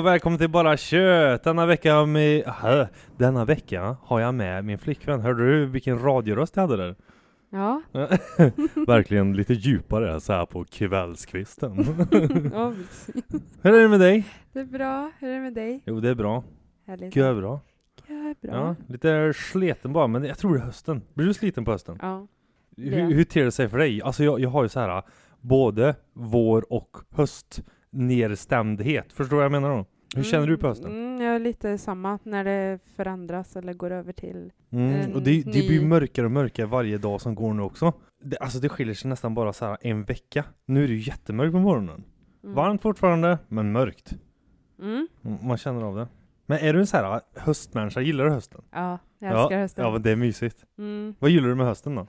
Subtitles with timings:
[0.00, 1.44] Och välkommen till Bara Kött!
[1.44, 2.86] Denna vecka, med, äh,
[3.16, 5.20] denna vecka har jag med min flickvän.
[5.20, 6.96] Hörde du vilken radioröst jag hade där?
[7.50, 7.82] Ja.
[8.86, 11.76] Verkligen lite djupare så här på kvällskvisten.
[12.54, 12.72] ja,
[13.62, 14.24] Hur är det med dig?
[14.52, 15.12] det är bra.
[15.18, 15.82] Hur är det med dig?
[15.86, 16.44] Jo, det är bra.
[16.86, 17.14] Härligt.
[17.14, 17.60] Gud, bra.
[18.08, 18.52] Gud, bra.
[18.52, 21.02] Ja, lite sliten bara, men jag tror det är hösten.
[21.14, 21.98] Blir du sliten på hösten?
[22.02, 22.26] Ja.
[22.76, 24.02] Hur, hur ter det sig för dig?
[24.02, 25.02] Alltså jag, jag har ju så här
[25.40, 29.12] både vår och höst nedstämdhet.
[29.12, 29.86] Förstår du vad jag menar då?
[30.16, 30.90] Hur känner du på hösten?
[30.90, 35.42] Mm, jag är lite samma när det förändras eller går över till Mm, och det,
[35.42, 37.92] det blir ny- mörkare och mörkare varje dag som går nu också.
[38.22, 40.44] Det, alltså det skiljer sig nästan bara så här en vecka.
[40.66, 42.04] Nu är det ju jättemörkt på morgonen.
[42.44, 42.54] mm.
[42.54, 44.12] Varmt fortfarande, men mörkt.
[44.80, 45.08] Mm.
[45.24, 46.08] Mm, Man känner av det.
[46.46, 48.00] Men är du en så här höstmänniska?
[48.00, 48.62] Gillar du hösten?
[48.70, 49.84] Ja, jag älskar ja, hösten.
[49.84, 50.64] Ja, men det är mysigt.
[50.78, 51.14] Mm.
[51.18, 52.06] Vad gillar du med hösten då?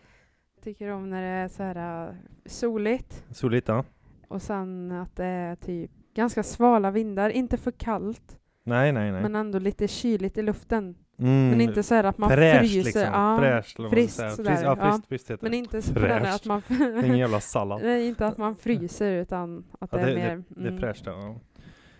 [0.55, 2.15] Jag tycker om när det är så här äh,
[2.45, 3.83] soligt Soligt, ja.
[4.27, 9.21] och sen att det är typ ganska svala vindar, inte för kallt Nej, nej, nej.
[9.21, 10.95] men ändå lite kyligt i luften.
[11.19, 12.83] Mm, Men inte så att man fräscht fryser.
[12.83, 13.01] liksom.
[13.01, 14.91] Ja, fräscht, friskt sådär, Friskt, ja, ja.
[14.91, 16.61] friskt, friskt heter men inte så att man
[17.05, 17.81] ingen jävla sallad.
[17.83, 20.43] Nej, inte att man fryser utan att Ja, det, det- är mer...
[20.47, 21.35] Det är mm, fräscht, ja.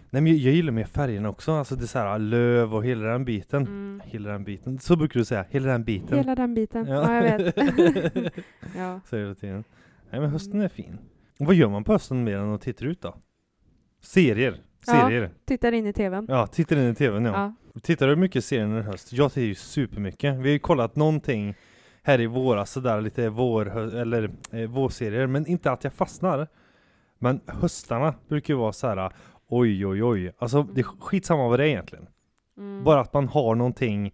[0.10, 2.86] Nej men jag, jag gillar mer färgerna också, alltså det är så här löv och
[2.86, 3.62] hela den biten.
[3.62, 4.02] Mm.
[4.06, 4.80] Hela den biten.
[4.80, 6.18] Så brukar du säga, hela den biten.
[6.18, 6.88] Hela den biten.
[6.88, 7.56] Ja, jag vet.
[8.78, 9.00] ja.
[9.10, 9.64] Så hela tiden.
[10.12, 10.98] Nej men hösten är fin.
[11.40, 13.16] Och vad gör man på hösten mer än att titta ut då?
[14.02, 14.62] Serier.
[14.88, 14.94] Ja.
[14.94, 15.30] Serier.
[15.46, 16.26] Tittar in i tvn.
[16.30, 17.32] Ja, tittar in i tvn ja.
[17.74, 17.80] Ja.
[17.82, 19.14] Tittar du mycket serier under höst?
[19.14, 20.36] Jag tittar ju supermycket.
[20.36, 21.56] Vi har ju kollat någonting
[22.04, 26.48] här i våras sådär lite vår, eller eh, vårserier, men inte att jag fastnar.
[27.20, 29.12] Men höstarna brukar ju vara så här.
[29.48, 30.32] oj oj oj.
[30.38, 32.08] Alltså det är skitsamma vad det är egentligen.
[32.58, 32.84] Mm.
[32.84, 34.12] Bara att man har någonting,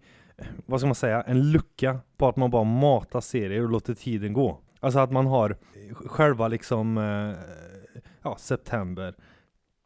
[0.66, 4.32] vad ska man säga, en lucka på att man bara matar serier och låter tiden
[4.32, 4.60] gå.
[4.80, 5.56] Alltså att man har
[5.92, 7.36] själva liksom, eh,
[8.22, 9.14] ja, september,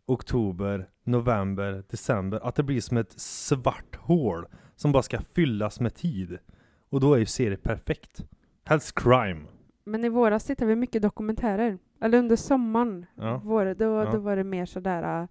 [0.06, 4.46] oktober, november, december, att det blir som ett svart hål
[4.76, 6.38] som bara ska fyllas med tid.
[6.90, 8.24] Och då är ju serier perfekt.
[8.64, 9.40] Helst crime.
[9.84, 11.78] Men i våras tittade vi mycket dokumentärer.
[12.00, 13.06] Eller under sommaren.
[13.14, 13.40] Ja.
[13.44, 14.12] Vår, då, Ja.
[14.12, 15.28] då var det mer sådär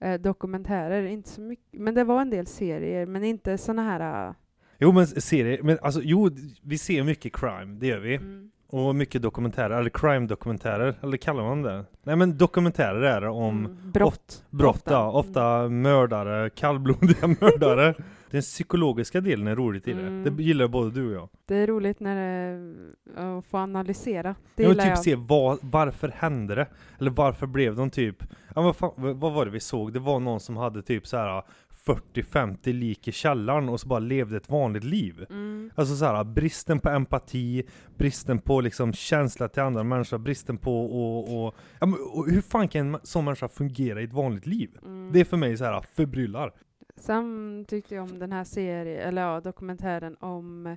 [0.00, 1.02] äh, dokumentärer.
[1.02, 1.80] Inte så mycket.
[1.80, 3.06] Men det var en del serier.
[3.06, 4.28] Men inte såna här...
[4.28, 4.34] äh,
[4.80, 6.30] Jo men serier, men alltså jo,
[6.62, 8.14] vi ser mycket crime, det gör vi.
[8.14, 11.84] mm, Och mycket dokumentärer, eller crime-dokumentärer, eller kallar man det?
[12.02, 14.44] Nej men dokumentärer är det om mm, brott.
[14.50, 14.92] brott, ofta.
[14.92, 17.94] ja, ofta mördare, kallblodiga mördare.
[18.30, 20.00] Den psykologiska delen är roligt i det.
[20.00, 20.36] Mm.
[20.36, 21.28] Det gillar både du och jag.
[21.46, 22.74] Det är roligt när det...
[23.16, 24.34] Att få analysera.
[24.54, 25.04] Det Jag vill gillar typ jag.
[25.04, 26.66] se vad, varför hände det?
[27.00, 28.22] Eller varför blev de typ,
[28.54, 29.92] ja vad, fan, vad var det vi såg?
[29.92, 31.42] Det var någon som hade typ så här
[31.88, 35.26] 40-50 lik i källaren och så bara levde ett vanligt liv.
[35.30, 35.70] Mm.
[35.74, 37.64] Alltså så här, bristen på empati,
[37.96, 42.40] bristen på liksom känsla till andra människor, bristen på och, och, ja, men, och hur
[42.40, 44.78] fan kan en sån människa fungera i ett vanligt liv?
[44.82, 45.12] Mm.
[45.12, 46.52] Det är för mig så här förbryllar.
[46.96, 50.76] Sen tyckte jag om den här serien, eller ja, dokumentären om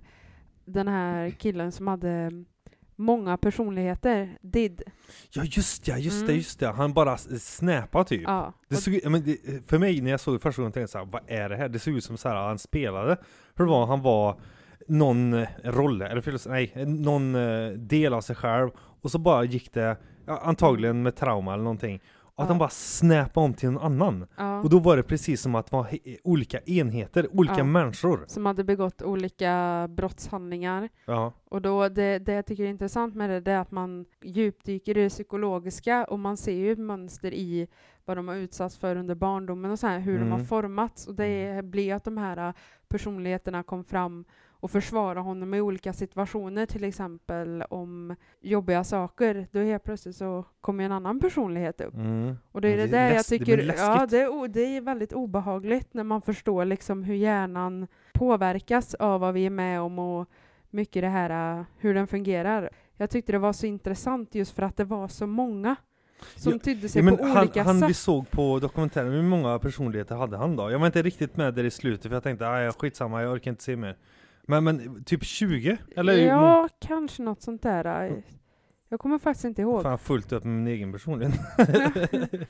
[0.65, 2.31] den här killen som hade
[2.95, 4.81] många personligheter, Did.
[5.31, 6.35] Ja just ja, just det, Mm.
[6.37, 6.67] just det.
[6.67, 8.21] Han bara s- snäpar typ.
[8.21, 8.53] Ja.
[8.69, 9.37] Det såg, men det,
[9.69, 11.55] för mig när jag såg det första gången tänkte jag så här, vad är det
[11.55, 11.69] här?
[11.69, 13.17] Det såg ut som så här han spelade.
[13.55, 14.39] Hur det var, han var
[14.87, 18.69] någon eh, roll, eller nej, någon eh, del av sig själv.
[19.01, 19.97] Och så bara gick det,
[20.27, 22.01] antagligen med trauma eller någonting.
[22.35, 24.25] Att han bara snäpade om till en annan.
[24.63, 28.23] Och då var det precis som att det var he- olika enheter, olika människor.
[28.27, 30.89] som hade begått olika brottshandlingar.
[31.49, 34.97] Och då det, det jag tycker är intressant med det, det är att man djupdyker
[34.97, 37.67] i det psykologiska och man ser ju mönster i
[38.05, 40.45] vad de har utsatts för under barndomen och så här, hur de har Mm.
[40.47, 41.07] formats.
[41.07, 42.53] Och det blir att de här äh,
[42.87, 44.25] personligheterna kom fram
[44.61, 49.47] och försvara honom i olika situationer, till exempel om jobbiga saker.
[49.51, 51.93] Då helt plötsligt så kommer en annan personlighet upp.
[51.93, 52.35] Mm.
[52.51, 54.77] Och det är det, Det är där jag det tycker, blir ja det är, det
[54.77, 59.81] är väldigt obehagligt när man förstår liksom hur hjärnan påverkas av vad vi är med
[59.81, 60.29] om och
[60.69, 62.69] mycket det här hur den fungerar.
[62.97, 65.75] Jag tyckte det var så intressant just för att det var så många
[66.35, 67.97] som tydde sig Ja, men på han, olika han vi sätt.
[67.97, 70.71] såg på dokumentären, hur många personligheter hade han då?
[70.71, 73.63] Jag var inte riktigt med där i slutet för jag tänkte skitsamma, jag orkar inte
[73.63, 73.97] se mer.
[74.43, 75.77] Men, men typ 20?
[75.95, 76.13] Eller?
[76.27, 78.23] ja, kanske något sånt där.
[78.89, 79.83] Jag kommer faktiskt inte ihåg.
[79.83, 81.39] Fan fullt upp med min egen personlighet.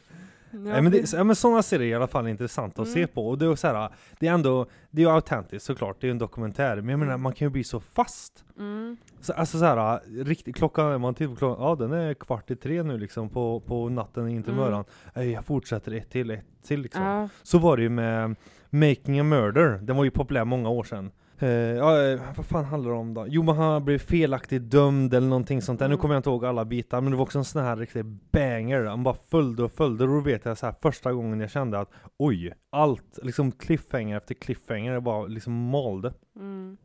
[0.54, 2.94] Nej, men, det, ja, men sådana serier är i alla fall intressanta att Mm.
[2.94, 3.28] se på.
[3.30, 3.90] Och det är, så här,
[4.20, 6.76] det är ändå, det är ju autentiskt såklart, det är ju en dokumentär.
[6.76, 7.22] Men jag menar, Mm.
[7.22, 8.46] man kan ju bli så fast.
[8.60, 12.52] mm, Så, alltså så här, riktigt, klockan, man tittar på klockan, ja den är kvart
[12.52, 14.64] i tre nu liksom på, på natten in till Mm.
[14.66, 14.86] morgonen.
[15.34, 17.04] Jag fortsätter ett till, ett till liksom.
[17.04, 18.36] ja, Så var det ju med
[18.70, 21.12] Making a Murder, den var ju populär många år sedan.
[21.48, 23.26] Ja, eh, vad fan handlar det om då?
[23.28, 26.02] Jo men han blev felaktigt dömd eller någonting sånt där, nu Mm.
[26.02, 28.84] kommer jag inte ihåg alla bitar Men det var också en sån här riktig banger,
[28.86, 31.80] han bara följde och följde och då vet jag så här första gången jag kände
[31.80, 36.78] att Oj, allt, liksom cliffhanger efter cliffhanger bara liksom malde Mm.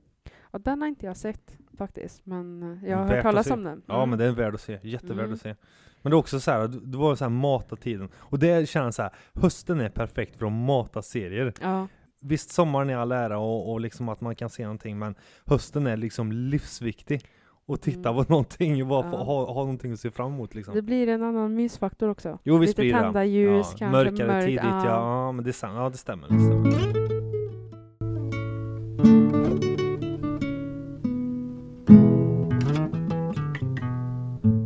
[0.42, 3.64] Och den har inte jag sett faktiskt, men eh, jag har Värt hört talas om
[3.64, 3.82] den.
[3.86, 4.10] Ja Mm.
[4.10, 5.32] men det är värd att se, jättevärd Mm.
[5.32, 5.54] att se
[6.02, 8.96] Men det är också så här, det var så här mata tiden Och det känns
[8.96, 11.88] så här, hösten är perfekt för att mata serier Ja,
[12.26, 15.14] Visst sommaren är all ära och, och liksom att man kan se någonting men
[15.44, 17.24] hösten är liksom livsviktig
[17.66, 18.24] och titta Mm.
[18.24, 19.16] på någonting och bara Ja.
[19.16, 20.74] ha, ha någonting att se fram emot liksom.
[20.74, 22.38] det blir en annan mysfaktor också.
[22.44, 24.86] Jo visst Lite blir det tända ljus, ja, kanske Mörkare mörkt, tidigt, ja.
[24.86, 25.32] ja.
[25.32, 26.28] men det, stämmer, ja, det stämmer.
[26.28, 27.06] Det stämmer.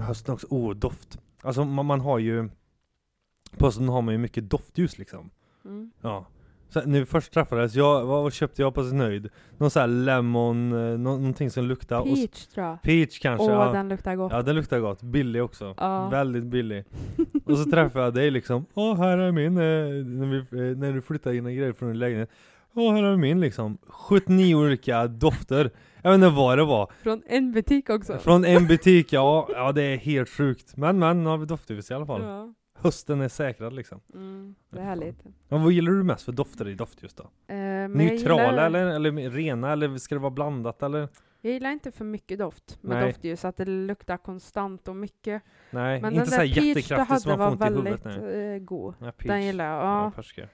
[0.06, 1.18] Hösten också, oh doft.
[1.42, 2.48] Alltså man, man har ju
[3.58, 5.30] På hösten har man ju mycket doftljus liksom.
[5.64, 5.90] Mm.
[6.00, 6.26] Ja.
[6.70, 9.28] Så när vi först träffades, jag, vad köpte jag på sin nöjd?
[9.58, 12.02] Någon sån här lemon, eh, nå, någonting som luktar.
[12.02, 12.82] Peach tror jag.
[12.82, 13.46] peach kanske.
[13.46, 13.72] Åh, ja.
[13.72, 14.32] den luktar gott.
[14.32, 15.02] ja, den luktar gott.
[15.02, 15.74] Billig också.
[15.76, 16.08] Ja.
[16.08, 16.84] Väldigt billig.
[17.44, 18.66] Och så träffade jag dig liksom.
[18.74, 19.56] Åh, här är min.
[19.56, 19.62] Eh,
[20.04, 22.30] när, vi, eh, när du flyttade dina grejer från din lägenhet.
[22.74, 23.78] Åh, här är min liksom.
[23.86, 25.70] 79 olika dofter.
[26.02, 26.92] Jag vet inte vad det var.
[27.02, 28.18] Från en butik också.
[28.18, 29.48] Från en butik, ja.
[29.54, 30.76] Ja, det är helt sjukt.
[30.76, 32.22] Men, men, nu har vi doftljus i alla fall.
[32.22, 32.54] Ja.
[32.82, 34.00] Hösten är säkrad liksom.
[34.14, 35.24] Mm, det är härligt.
[35.48, 37.22] Men vad gillar du mest för dofter i doftljus då?
[37.22, 41.08] Eh, men Neutrala gillar, eller, eller rena eller ska det vara blandat eller?
[41.40, 43.06] Jag gillar inte för mycket doft med Nej.
[43.06, 45.42] doftljus, att det luktar konstant och mycket.
[45.70, 48.06] Nej, Men inte den så här jättekraftigt som man får ont i huvudet.
[48.06, 48.54] väldigt Nej.
[48.54, 48.94] eh, god.
[48.98, 49.26] Ja, peach.
[49.28, 49.84] Den gillar jag.
[49.84, 50.46] Ja, Ja,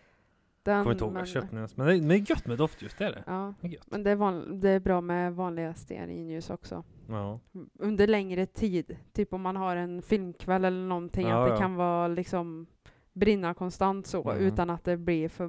[0.62, 1.68] den, Kommer inte ihåg vad jag köpte den.
[1.74, 3.22] Men det, men är gött med doftljus, det är det.
[3.26, 6.84] Ja, det är men det är, van, det är bra med vanliga stearinljus också.
[7.08, 7.40] Ja.
[7.78, 8.96] Under längre tid.
[9.12, 11.60] Typ om man har en filmkväll eller någonting, Ja, att det ja.
[11.60, 12.66] kan vara liksom
[13.12, 14.42] brinna konstant så, Mm.
[14.42, 15.48] utan att det blir för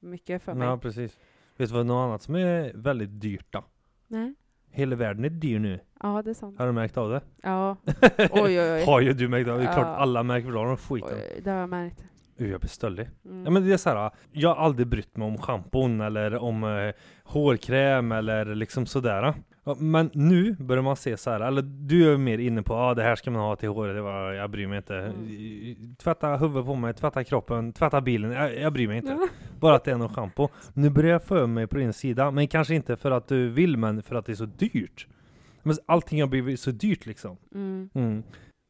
[0.00, 0.68] mycket för mig.
[0.68, 1.18] ja, precis.
[1.56, 3.64] Vet du vad något annat som är väldigt dyrt då?
[4.06, 4.34] Nej.
[4.70, 5.80] Hela världen är dyr nu.
[6.02, 6.58] Ja, det är sant.
[6.58, 7.20] Har du märkt av det?
[7.42, 7.76] Ja,
[8.18, 8.84] oj oj oj.
[8.84, 9.64] Har ju du märkt av det?
[9.64, 11.08] Det är klart alla märker av den skiten.
[11.18, 12.04] oj det har jag märkt.
[12.40, 13.08] Uh, jag blir stöldig.
[13.24, 13.44] Mm.
[13.44, 14.10] Ja men det är så här.
[14.32, 16.92] jag har aldrig brytt mig om schampon eller om eh,
[17.24, 19.34] hårkräm eller liksom sådär.
[19.76, 23.02] Men nu börjar man se så här, eller du är mer inne på ah, det
[23.02, 24.96] här ska man ha till håret, det var, jag bryr mig inte.
[24.96, 25.96] Mm.
[25.96, 29.28] Tvätta huvudet på mig, tvätta kroppen, tvätta bilen, jag, jag bryr mig inte.
[29.60, 30.48] Bara att det är någon schampo.
[30.74, 33.76] Nu börjar jag för mig på din sida, men kanske inte för att du vill,
[33.76, 35.06] men för att det är så dyrt.
[35.62, 37.36] Men allting har blivit så dyrt liksom.
[37.54, 37.90] Mm.
[37.94, 38.22] Mm.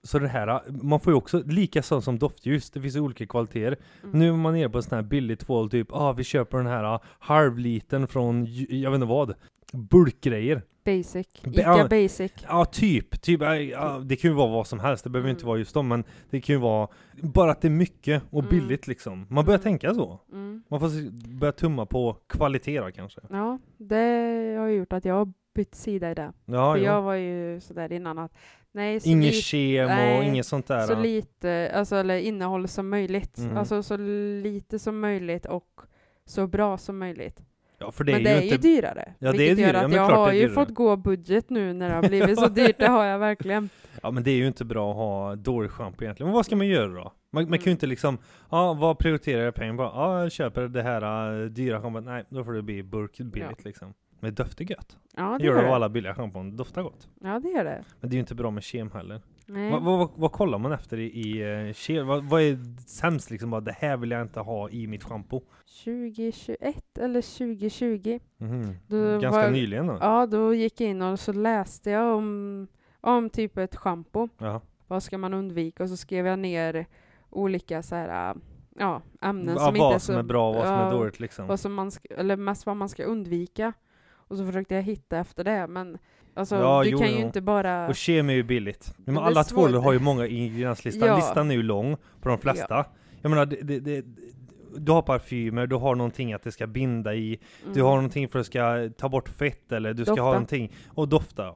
[0.03, 3.27] Så det här, man får ju också, lika så som doftljus, det finns ju olika
[3.27, 3.77] kvaliteter.
[4.03, 4.19] Mm.
[4.19, 6.67] Nu är man nere på en sån här billig tvål, typ, ah vi köper den
[6.67, 9.35] här ah, halvliten från, jag vet inte vad,
[9.73, 10.63] bulkgrejer.
[10.85, 11.27] Basic.
[11.45, 11.89] Ica ja.
[11.91, 12.33] basic.
[12.49, 13.21] Ja, typ.
[13.23, 15.49] typ ja, det kan ju vara vad som helst, det behöver ju inte Mm.
[15.49, 16.89] vara just dem, men det kan ju vara
[17.23, 18.51] bara att det är mycket och Mm.
[18.51, 19.27] billigt liksom.
[19.31, 19.63] Man börjar Mm.
[19.63, 20.21] tänka så.
[20.33, 20.63] Mm.
[20.69, 23.21] Man får börja tumma på kvalitet då, kanske.
[23.31, 26.33] Ja, det har gjort att jag har bytt sida i det.
[26.45, 26.93] Ja, För ja.
[26.95, 28.33] jag var ju sådär innan att
[28.73, 30.87] nej, så, Inget kem och inget sånt där.
[30.87, 33.39] så lite, alltså eller innehåll som möjligt.
[33.39, 33.57] Mm.
[33.57, 33.97] Alltså så
[34.43, 35.81] lite som möjligt och
[36.25, 37.41] så bra som möjligt.
[37.79, 38.69] Ja, för det men är det ju är inte...
[38.69, 39.15] ju dyrare.
[39.19, 39.73] Ja, det är gör dyrare.
[39.77, 42.49] Ja, att men jag har ju fått gå budget nu när det har blivit så
[42.49, 42.79] dyrt.
[42.79, 43.69] Det har jag verkligen.
[44.03, 46.29] Ja men det är ju inte bra att ha dålig schampo egentligen.
[46.29, 47.13] Men vad ska man göra då?
[47.31, 47.71] Man, man kan ju Mm.
[47.71, 48.19] inte liksom,
[48.51, 49.83] ja vad prioriterar jag pengar på?
[49.83, 52.05] Ja jag köper det här uh, dyra schampot.
[52.05, 53.95] Nej, då får det bli burk billigt liksom.
[54.21, 54.97] Men det doftar gött.
[55.17, 55.75] Ja, Det gör gör det det.
[55.75, 56.57] alla billiga schampon.
[56.57, 57.09] Doftar gott.
[57.21, 57.85] Ja, det gör det.
[58.01, 59.21] Men det är ju inte bra med kem heller.
[59.49, 62.07] Vad, vad, vad, vad kollar man efter i, i uh, kem?
[62.07, 63.51] Vad, vad är sämst liksom?
[63.51, 65.43] Bara, det här vill jag inte ha i mitt schampo.
[65.85, 68.21] 2021 eller 2020.
[68.37, 68.75] Mhm.
[68.87, 69.99] Då Ganska var- nyligen då?
[70.01, 72.67] Ja, då gick jag in och så läste jag om,
[73.01, 74.29] om typ ett schampo.
[74.87, 75.83] Vad ska man undvika?
[75.83, 76.87] Och så skrev jag ner
[77.31, 78.35] olika så här,
[78.79, 80.85] ja, ämnen Ja, som inte vad är som så, är bra och vad som är
[80.85, 81.47] ja, dåligt liksom.
[81.47, 83.73] Vad som man ska, eller mest vad man ska undvika.
[84.11, 85.99] Och så försökte jag hitta efter det, men
[86.39, 87.17] alltså Ja, du jo, kan jo.
[87.19, 87.89] ju inte bara...
[87.89, 88.95] Och kem är ju billigt.
[89.05, 89.59] Men det är alla svårt.
[89.69, 91.09] tvålar har ju många ingredienslistan.
[91.09, 91.17] Ja.
[91.17, 92.85] Listan är ju lång på de flesta.
[93.23, 94.05] Jag menar, det, det, det,
[94.77, 97.39] du har parfymer, du har någonting att det ska binda i,
[97.75, 97.97] du har Mm.
[97.97, 100.23] någonting för att det ska ta bort fett eller du ska Dofta.
[100.23, 101.55] ha någonting och dofta.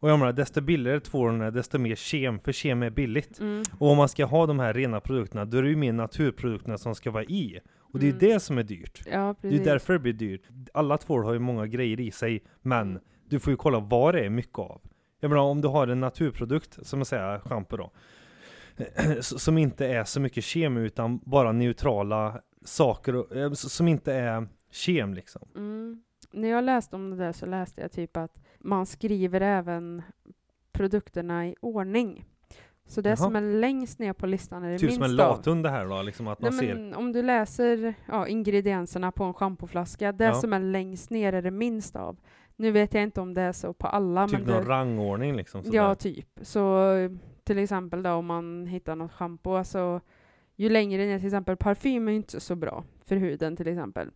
[0.00, 3.40] Och jag menar, desto billigare tvålen är, desto mer kem, för kem är billigt.
[3.40, 3.62] Mm.
[3.78, 6.78] Och om man ska ha de här rena produkterna, då är det ju mer naturprodukterna
[6.78, 7.60] som ska vara i.
[7.78, 8.18] Och det är Mm.
[8.20, 9.02] det som är dyrt.
[9.12, 9.64] Ja, Det är precis.
[9.66, 10.42] därför det blir dyrt.
[10.74, 12.98] Alla tvål har ju många grejer i sig, men.
[13.34, 14.80] Du får ju kolla vad det är mycket av.
[15.20, 17.90] Jag menar om du har en naturprodukt, som jag säger, schampo då,
[19.20, 24.48] som inte är så mycket kem utan bara neutrala saker, och, eh, som inte är
[24.70, 25.48] kem liksom.
[25.56, 26.02] Mm.
[26.32, 30.02] När jag läste om det där så läste jag typ att man skriver även
[30.72, 32.24] produkterna i ordning.
[32.86, 33.16] Så det Jaha.
[33.16, 35.86] som är längst ner på listan är det Typ minst som en lathund det här
[35.86, 36.96] då, liksom att Nej, man ser.
[36.96, 40.34] om du läser ja, ingredienserna på en schampoflaska, det Ja.
[40.34, 42.16] som är längst ner är det minst av.
[42.56, 44.28] Nu vet jag inte om det är så på alla.
[44.28, 45.64] Typ men någon det, rangordning liksom?
[45.64, 45.76] sådär.
[45.76, 46.28] Ja, typ.
[46.42, 46.90] Så
[47.44, 50.00] till exempel då om man hittar något schampo, alltså
[50.56, 54.10] ju längre ner till exempel parfym är inte så bra för huden till exempel.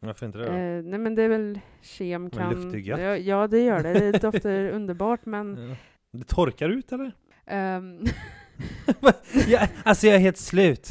[0.00, 0.52] Varför inte det då?
[0.52, 2.54] Eh, nej men det är väl kem kan...
[2.54, 3.00] luktar gött.
[3.00, 5.68] ja, ja det gör det, det doftar underbart men...
[5.68, 5.76] Ja.
[6.18, 7.12] Det torkar ut eller?
[7.46, 8.04] ehm,
[9.48, 10.90] ja, alltså jag är helt slut.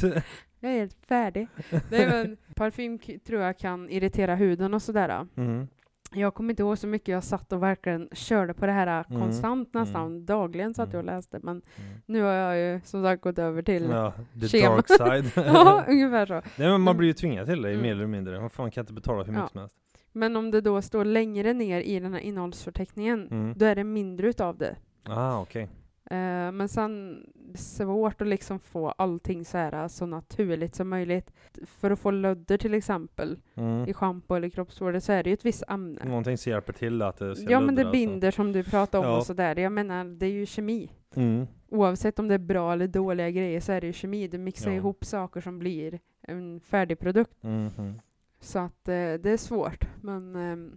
[0.60, 1.48] jag är helt färdig.
[1.90, 5.26] nej men parfym tror jag kan irritera huden och sådär.
[5.36, 5.68] Mm.
[6.14, 9.20] Jag kommer inte ihåg så mycket jag satt och verkligen körde på det här Mm,
[9.22, 10.06] konstant nästan.
[10.06, 10.26] mm.
[10.26, 11.14] Dagligen satt jag och Mm.
[11.16, 12.00] läste men Mm.
[12.06, 14.74] nu har jag ju som sagt gått över till Ja, the Schema.
[14.76, 15.32] dark side.
[15.46, 16.34] ja, ungefär så.
[16.34, 17.82] Nej, men man blir ju tvingad till det Mm.
[17.82, 18.40] mer eller mindre.
[18.40, 19.48] Man fan kan inte betala hur mycket Ja.
[19.48, 19.76] som helst.
[20.12, 23.54] Men om det då står längre ner i den här innehållsförteckningen, Mm.
[23.56, 24.76] då är det mindre utav det.
[25.04, 25.68] Ah, okej.
[26.12, 31.30] Eh, men sen svårt att liksom få allting så här så naturligt som möjligt.
[31.66, 33.88] För att få lödder till exempel Mm.
[33.88, 36.04] i schampo eller kroppsvård så är det ju ett visst ämne.
[36.04, 37.92] Någonting som hjälper till att det ska Ja men det luddra, så.
[37.92, 39.18] binder som du pratade om Ja.
[39.18, 39.58] och sådär.
[39.58, 40.90] Jag menar det är ju kemi.
[41.16, 41.46] Mm.
[41.68, 44.28] Oavsett om det är bra eller dåliga grejer så är det ju kemi.
[44.28, 44.76] Du mixar Ja.
[44.76, 47.44] ihop saker som blir en färdig produkt.
[47.44, 47.68] Mm.
[47.78, 48.00] Mm.
[48.40, 49.84] Så att eh, det är svårt.
[50.00, 50.72] Men ehm,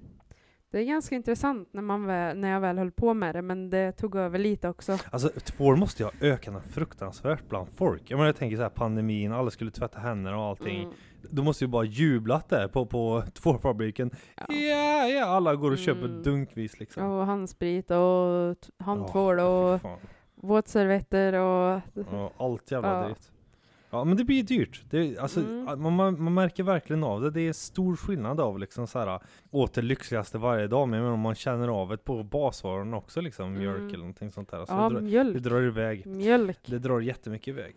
[0.75, 3.41] det är ganska intressant när, man väl, när jag väl höll på med det.
[3.41, 4.97] Men det tog över lite också.
[5.11, 8.01] Alltså tvål måste ju ha ökat fruktansvärt bland folk.
[8.11, 10.79] Jag menar jag tänker så här pandemin, alla skulle tvätta händerna och allting.
[10.83, 10.93] Mm.
[11.31, 14.11] De måste ju bara jublat där på, på tvålfabriken.
[14.35, 14.55] Ja.
[14.55, 16.23] Ja, ja, alla går och köper Mm.
[16.23, 17.03] dunkvis liksom.
[17.11, 18.55] Och handsprit och
[18.85, 19.79] handtvål och
[20.35, 21.81] våtservetter och...
[22.11, 23.05] Ja, allt jävla Ja.
[23.05, 23.31] drift.
[23.97, 24.83] Ja men det blir dyrt.
[24.89, 25.65] Det, alltså, Mm.
[25.81, 27.29] man, man, man märker verkligen av det.
[27.31, 29.19] Det är stor skillnad av liksom så här
[29.51, 30.87] åt det lyxligaste varje dag.
[30.89, 33.87] Men om man känner av det på basvarorna också liksom, mjölk Mm.
[33.87, 34.65] eller någonting sånt där.
[34.65, 35.37] Så ja, det, drar, det mjölk.
[35.37, 36.05] drar iväg.
[36.05, 36.59] Mjölk.
[36.65, 37.75] Det drar jättemycket iväg.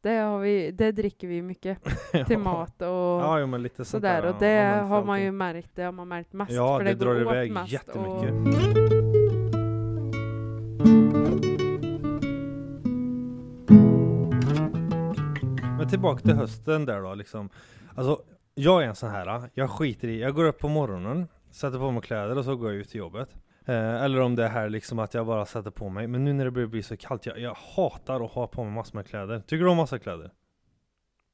[0.00, 1.78] Det, har vi, det dricker vi mycket
[2.26, 4.22] till mat och Ja, jo, lite sådär.
[4.22, 4.28] där.
[4.28, 6.52] Och det har man ju märkt, det har man märkt mest.
[6.52, 8.30] Ja, för det, går drar iväg jättemycket.
[8.92, 8.97] Och,
[15.90, 17.48] tillbaka till hösten där då liksom.
[17.94, 18.20] Alltså,
[18.54, 21.90] jag är en sån här, jag skiter i, jag går upp på morgonen, sätter på
[21.90, 23.28] mig kläder och så går jag ut till jobbet.
[23.64, 26.06] Eh, eller om det är här liksom att jag bara sätter på mig.
[26.06, 28.72] Men nu när det börjar bli så kallt, jag, jag hatar att ha på mig
[28.72, 29.40] massor med kläder.
[29.40, 30.30] Tycker du om massa kläder?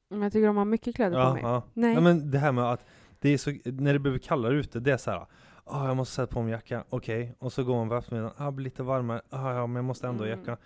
[0.09, 1.41] Men jag tycker de har mycket kläder på Ja, mig.
[1.43, 1.63] ja.
[1.73, 1.93] Nej.
[1.93, 2.01] ja.
[2.01, 2.85] men det här med att
[3.19, 5.25] det är så, när det blir kallare ute, det är så här.
[5.65, 7.35] Ah, jag måste sätta på mig jacka, okej.
[7.39, 10.07] Och så går man på eftermiddagen, ah, blir lite varmare, ah, ja men jag måste
[10.07, 10.39] ändå ha Mm.
[10.39, 10.57] jacka.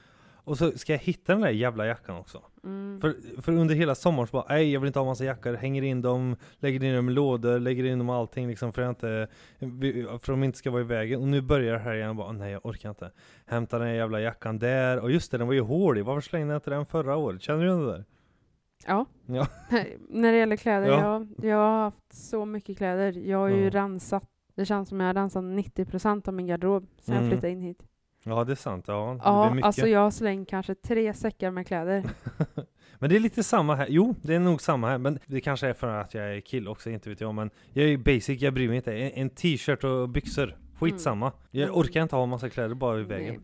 [0.49, 2.41] Och så ska jag hitta den där jävla jackan också.
[2.63, 3.01] Mm.
[3.01, 5.81] För, för under hela sommaren så bara, nej jag vill inte ha massa jackor, hänger
[5.81, 9.27] in dem, lägger in dem i lådor, lägger in dem allting liksom för jag inte,
[10.19, 11.21] för de inte ska vara i vägen.
[11.21, 13.11] Och nu börjar det här igen, bara, nej jag orkar inte.
[13.45, 16.53] Hämta den här jävla jackan där, och just det, den var ju hålig, varför slängde
[16.53, 17.41] jag inte den förra året?
[17.41, 18.05] Känner du det där?
[18.87, 19.05] Ja.
[19.25, 19.47] Ja.
[20.09, 21.25] När det gäller kläder, Ja.
[21.37, 21.47] ja.
[21.47, 23.11] jag har haft så mycket kläder.
[23.11, 23.69] Jag har ju Ja.
[23.69, 24.23] rensat,
[24.55, 27.23] det känns som jag har rensat 90% av min garderob sen Mm.
[27.25, 27.83] jag flyttade in hit.
[28.23, 29.13] Ja det är sant, ja.
[29.13, 29.65] det Ja, mycket.
[29.65, 32.03] alltså jag har slängt kanske tre säckar med kläder.
[32.99, 35.67] Men det är lite samma här, jo det är nog samma här, men det kanske
[35.67, 38.53] är för att jag är kille också, inte vet jag men Jag är basic, jag
[38.53, 41.75] bryr mig inte, en, en t-shirt och byxor, skitsamma Jag Mm.
[41.79, 43.39] orkar inte ha massa kläder bara i vägen Nej.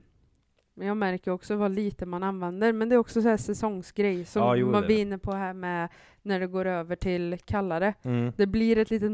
[0.75, 2.74] Men jag märker också vad lite man använder.
[2.74, 5.53] Men det är också så här säsongsgrej som Ja, jo, man blir inne på här
[5.53, 5.89] med
[6.22, 7.94] när det går över till kallare.
[8.03, 8.32] mm.
[8.38, 9.12] Det blir ett litet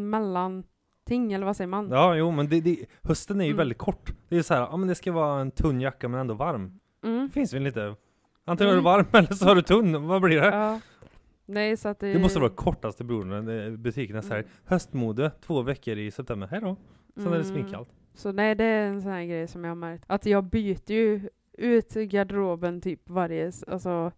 [1.09, 1.89] mellanting, eller vad säger man?
[1.91, 3.57] Ja, jo, men det, det, hösten är ju Mm.
[3.57, 4.13] väldigt kort.
[4.29, 6.79] Det är så här, ja men det ska vara en tunn jacka men ändå varm.
[7.03, 7.27] Mm.
[7.27, 7.95] Det finns väl lite,
[8.45, 8.85] antingen Mm.
[8.85, 10.47] är du varm eller så har du tunn, vad blir det?
[10.47, 10.79] Ja.
[11.45, 12.13] Nej, så att det...
[12.13, 14.49] Det måste vara kortaste perioden, eh, butiken är så här, Mm.
[14.65, 16.75] höstmode, två veckor i september, hejdå.
[17.15, 17.47] Sen är det Mm.
[17.47, 17.89] svinkallt.
[18.13, 20.03] Så nej, det är en sån här grej som jag har märkt.
[20.07, 24.11] Att jag byter ju ut garderoben typ varje, alltså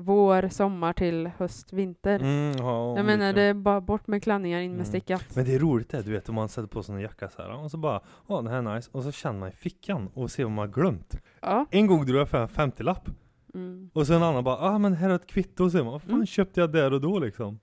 [0.00, 2.20] vår, sommar till höst, vinter.
[2.20, 4.86] Mm, ja, jag menar, det är bara bort med klänningar, in med Mm.
[4.86, 5.24] stickat.
[5.36, 7.42] Men det är roligt det, du vet om man sätter på sig en jacka så
[7.42, 10.08] här och så bara, åh den här är nice, och så känner man i fickan
[10.14, 11.20] och ser vad man har glömt.
[11.40, 11.66] Ja.
[11.70, 13.08] En gång drog jag för en 50-lapp,
[13.54, 13.90] Mm.
[13.94, 16.02] och sen en annan bara, ah men här är ett kvitto, och så man, vad
[16.02, 16.26] fan Mm.
[16.26, 17.58] köpte jag där och då liksom?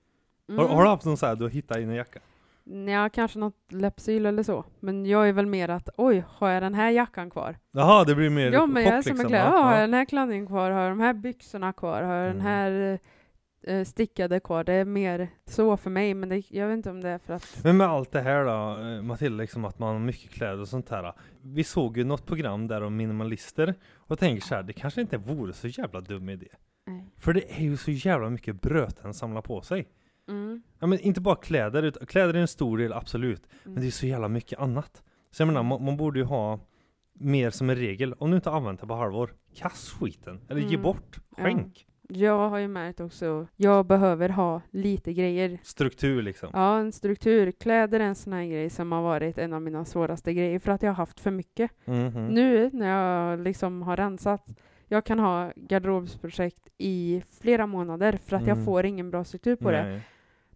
[0.48, 0.68] Har, Mm.
[0.75, 2.20] har du haft någon så här, du har hittat i en jacka?
[2.88, 4.66] Ja, kanske något läppsyl eller så.
[4.80, 7.56] Men jag är väl mer att, oj, har jag den här jackan kvar?
[7.72, 9.34] Jaha, det blir mer Ja, men jag är som liksom.
[9.34, 9.80] Ja, Ja, har ja.
[9.80, 10.72] jag den här klänningen kvar?
[10.72, 12.02] Har jag de här byxorna kvar?
[12.02, 12.46] Har jag den Mm.
[12.46, 13.00] här
[13.68, 14.64] eh, stickade kvar?
[14.64, 17.34] Det är mer så för mig, men det, jag vet inte om det är för
[17.34, 17.60] att...
[17.64, 20.68] Men med allt det här då, eh, Matilda, liksom att man har mycket kläder och
[20.68, 21.14] sånt här.
[21.42, 25.18] Vi såg ju något program där om minimalister, och tänker så här, det kanske inte
[25.18, 26.48] vore så jävla dum idé.
[26.88, 27.06] Nej.
[27.18, 29.88] För det är ju så jävla mycket bröten samla på sig.
[30.27, 30.62] Mm.
[30.79, 33.48] Ja men inte bara kläder, kläder är en stor del, absolut.
[33.63, 33.91] Men det är Mm.
[33.91, 35.03] så jävla mycket annat.
[35.32, 36.60] Så jag menar, man, man borde ju ha
[37.13, 40.39] mer som en regel, om du inte använt det på halvår, kast skiten.
[40.50, 40.82] Eller ge Mm.
[40.82, 41.44] bort, Ja.
[41.44, 41.86] skänk.
[42.10, 45.60] Jag har ju märkt också, jag behöver ha lite grejer.
[45.63, 46.50] Struktur liksom.
[46.53, 47.51] Ja, en struktur.
[47.51, 50.72] Kläder är en sån här grej som har varit en av mina svåraste grejer för
[50.72, 51.72] att jag har haft för mycket.
[51.86, 52.27] Mhm.
[52.27, 54.46] Nu när jag liksom har rensat,
[54.88, 58.65] jag kan ha garderobsprojekt i flera månader för att jag Mm.
[58.65, 60.01] får ingen bra struktur på det.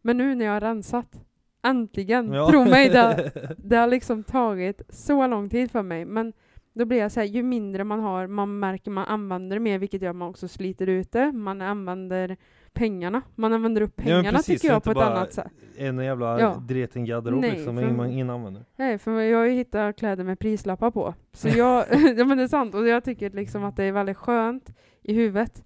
[0.02, 1.20] Men nu när jag har rensat,
[1.64, 2.50] äntligen, Ja.
[2.50, 6.06] tro mig, det, det har liksom tagit så lång tid för mig.
[6.06, 6.34] Men
[6.74, 9.78] då blir jag så här, ju mindre man har, man märker man använder det mer,
[9.80, 11.32] vilket gör att man också sliter ut det.
[11.32, 12.38] Man använder
[12.74, 13.22] pengarna.
[13.36, 15.52] Man använder upp Ja, pengarna precis, tycker jag på ett annat sätt.
[15.78, 16.56] En jävla Ja.
[16.68, 18.66] dreten garderob Nej, liksom, för- man- ingen använder.
[18.76, 21.14] Nej, för jag har ju hittat kläder med prislappar på.
[21.34, 21.86] Så jag,
[22.18, 24.70] ja men det är sant, och jag tycker liksom att det är väldigt skönt
[25.04, 25.64] i huvudet.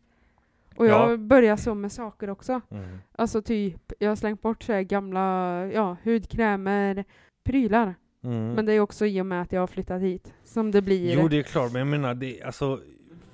[0.75, 1.17] Och jag Ja.
[1.17, 2.61] börjar så med saker också.
[2.71, 2.97] Mm.
[3.11, 5.21] Alltså typ, jag har slängt bort så här gamla
[5.73, 7.05] ja, hudkrämer,
[7.45, 7.95] prylar.
[8.23, 8.53] Mm.
[8.53, 11.13] Men det är också i och med att jag har flyttat hit som det blir.
[11.15, 12.79] Jo det är klart, men jag menar det, alltså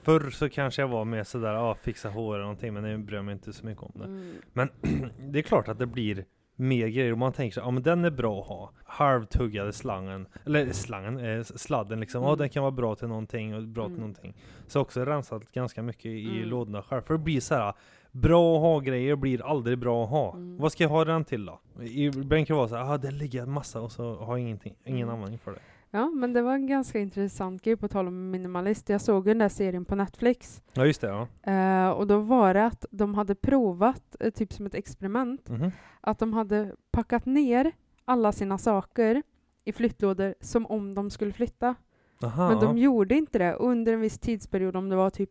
[0.03, 3.15] Förr så kanske jag var mer sådär, ja fixa hår eller någonting, men jag bryr
[3.15, 4.05] jag mig inte så mycket om det.
[4.05, 4.69] Mm.
[5.31, 6.25] Det är klart att det blir
[6.59, 8.71] mer grejer och man tänker sig, ja men den är bra att ha.
[8.85, 12.37] Halvtuggade slangen, eller slangen, eh, sladden liksom, ja Mm.
[12.37, 13.99] den kan vara bra till någonting och bra till Mm.
[13.99, 14.33] någonting.
[14.67, 16.49] Så också rensat ganska mycket i Mm.
[16.49, 17.73] lådorna själv, för det blir så här.
[18.11, 20.33] Bra att ha grejer blir aldrig bra att ha.
[20.33, 20.57] Mm.
[20.57, 21.59] Vad ska jag ha den till då?
[21.81, 24.39] Ibland kan det vara så här, ah, det ligger en massa och så har jag
[24.45, 25.15] ingenting, ingen Mm.
[25.15, 25.59] användning för det.
[25.91, 28.89] Ja, men det var en ganska intressant grej på tal om minimalist.
[28.89, 30.61] Jag såg den där serien på Netflix.
[30.73, 31.27] Ja just det, ja.
[31.53, 35.71] Eh, och då var det att de hade provat, eh, typ som ett experiment, Mhm.
[36.01, 37.71] att de hade packat ner
[38.05, 39.23] alla sina saker
[39.65, 41.75] i flyttlådor som om de skulle flytta.
[42.23, 42.49] Aha.
[42.49, 43.53] Men de gjorde inte det.
[43.53, 45.29] Under en viss tidsperiod, om det var typ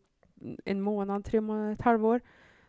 [0.65, 2.21] en månad, tre månader, ett halvår,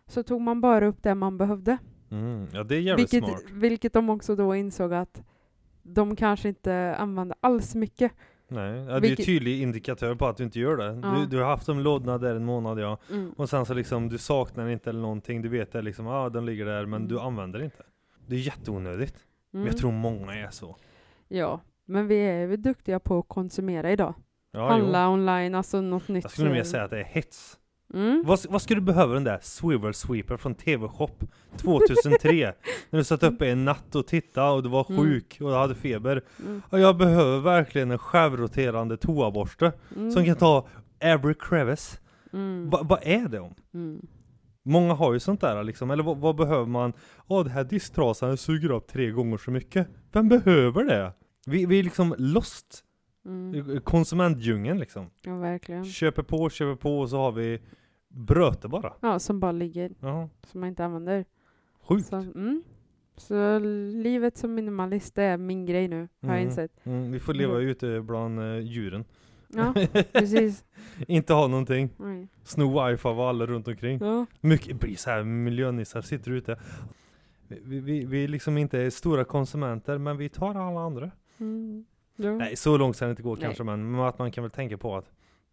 [0.08, 1.78] så tog man bara upp det man behövde.
[2.12, 3.44] Mm, ja det är jävligt Vilket, smart.
[3.52, 5.24] vilket de också då insåg att
[5.94, 8.12] de kanske inte använde alls mycket.
[8.52, 11.00] Nej, ja, det är ju Vilket- tydlig indikatör på att du inte gör det.
[11.04, 11.16] Ja.
[11.16, 13.32] Du, du har haft de lådorna där en månad ja, Mm.
[13.38, 16.46] och sen så liksom du saknar inte eller någonting, du vet det liksom, ah, den
[16.46, 17.08] ligger där men Mm.
[17.08, 17.84] du använder inte.
[18.28, 19.16] Det är jätteonödigt.
[19.52, 19.72] Men Mm.
[19.72, 20.76] jag tror många är så.
[21.28, 24.14] Ja, men vi är väl duktiga på att konsumera idag.
[24.52, 26.24] Ja, Handla online, alltså något nytt.
[26.24, 27.58] Jag skulle mer säga att det är hets.
[27.94, 28.24] Mm.
[28.26, 31.10] Vad, vad skulle du behöva den där Swivel Sweeper från TV-shop
[31.58, 32.54] 2003?
[32.90, 35.02] när du satt uppe en natt och tittade och du var Mm.
[35.04, 36.22] sjuk och du hade feber.
[36.46, 36.62] Mm.
[36.70, 40.12] Och jag behöver verkligen en självroterande toaborste Mm.
[40.12, 40.68] som kan ta
[41.00, 42.00] every crevice.
[42.34, 42.70] Mm.
[42.70, 43.56] Va, vad är det om?
[43.74, 44.02] Mm.
[44.66, 46.94] Många har ju sånt där liksom, eller vad, vad behöver man?
[47.28, 49.88] Ja, det här disktrasan suger upp tre gånger så mycket.
[50.12, 51.14] Vem behöver det?
[51.46, 52.84] Vi, vi är liksom lost.
[53.30, 53.82] Mm.
[53.82, 55.10] Konsumentdjungeln liksom.
[55.22, 55.86] Ja, verkligen.
[55.86, 57.60] Köper på, köper på och så har vi
[58.08, 58.94] bröte bara.
[59.02, 61.26] Ja, som bara ligger, Ja, som man inte använder.
[61.82, 62.06] sjukt.
[62.08, 62.64] Så, mm.
[63.18, 63.60] så
[64.04, 66.48] livet som minimalist, det är min grej nu, har jag Mm.
[66.50, 66.72] insett.
[66.86, 69.06] Mm, vi får leva ute bland eh, djuren.
[69.48, 69.74] Ja,
[70.14, 70.66] precis.
[71.08, 71.90] Inte ha någonting.
[71.98, 72.28] Nej.
[72.44, 74.00] Sno wifi av alla runt omkring.
[74.02, 74.26] Ja.
[74.42, 76.60] Mycket blir så här miljönissar sitter ute.
[77.48, 81.12] Vi, vi, vi är liksom inte stora konsumenter, men vi tar alla andra.
[81.38, 81.86] Mm.
[82.22, 82.32] Ja.
[82.32, 83.42] Nej, så långt ska det inte gå Nej.
[83.44, 85.12] kanske, men, att man kan väl tänka på att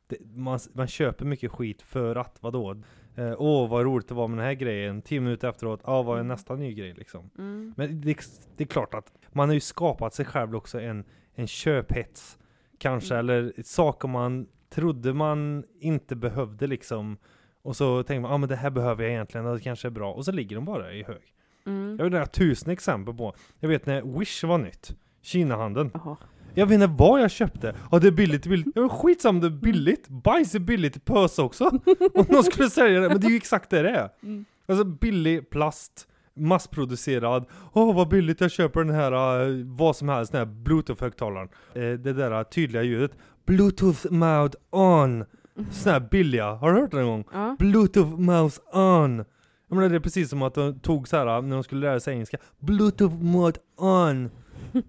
[0.09, 2.83] det, man, man köper mycket skit för att, vadå?
[3.17, 5.03] Eh, Åh, vad roligt det var med den här grejen.
[5.03, 6.29] Tio minuter efteråt, ja, vad är Mm.
[6.29, 7.31] nästa ny grej liksom?
[7.39, 7.75] Mm.
[7.77, 8.17] Men det,
[8.57, 12.39] det är klart att man har ju skapat sig själv också en, en köphets,
[12.79, 13.19] kanske, Mm.
[13.21, 17.17] eller saker man trodde man inte behövde liksom.
[17.63, 20.13] Och så tänker man, ah, men det här behöver jag egentligen, det kanske är bra.
[20.13, 21.23] Och så ligger de bara i hög.
[21.67, 21.97] Mm.
[21.99, 23.35] Jag inte, tusen exempel på.
[23.61, 25.91] Jag vet när Wish var nytt, Kinahandeln.
[25.95, 26.17] Jaha.
[26.57, 27.75] Jag vet inte vad jag köpte.
[27.91, 28.67] Ja det är billigt, billigt.
[28.75, 30.09] Ja men skitsamma det är billigt.
[30.09, 31.65] Bajs är billigt i pös också.
[32.15, 34.09] Om någon skulle sälja det, men det är ju exakt det det är.
[34.23, 34.45] Mm.
[34.69, 37.45] Alltså billig plast, massproducerad.
[37.73, 41.49] Åh vad billigt jag köper den här, uh, vad som helst, den här bluetooth-högtalaren.
[41.75, 43.13] Eh, det där uh, tydliga ljudet.
[43.47, 45.25] Bluetooth mode on.
[45.71, 47.25] Sån här billiga, har du hört det någon gång?
[47.33, 47.57] Ja.
[47.59, 49.25] Bluetooth mouse on.
[49.69, 51.81] Jag menar det är precis som att de tog så här uh, när de skulle
[51.81, 52.39] lära sig engelska.
[52.59, 54.31] Bluetooth mode on.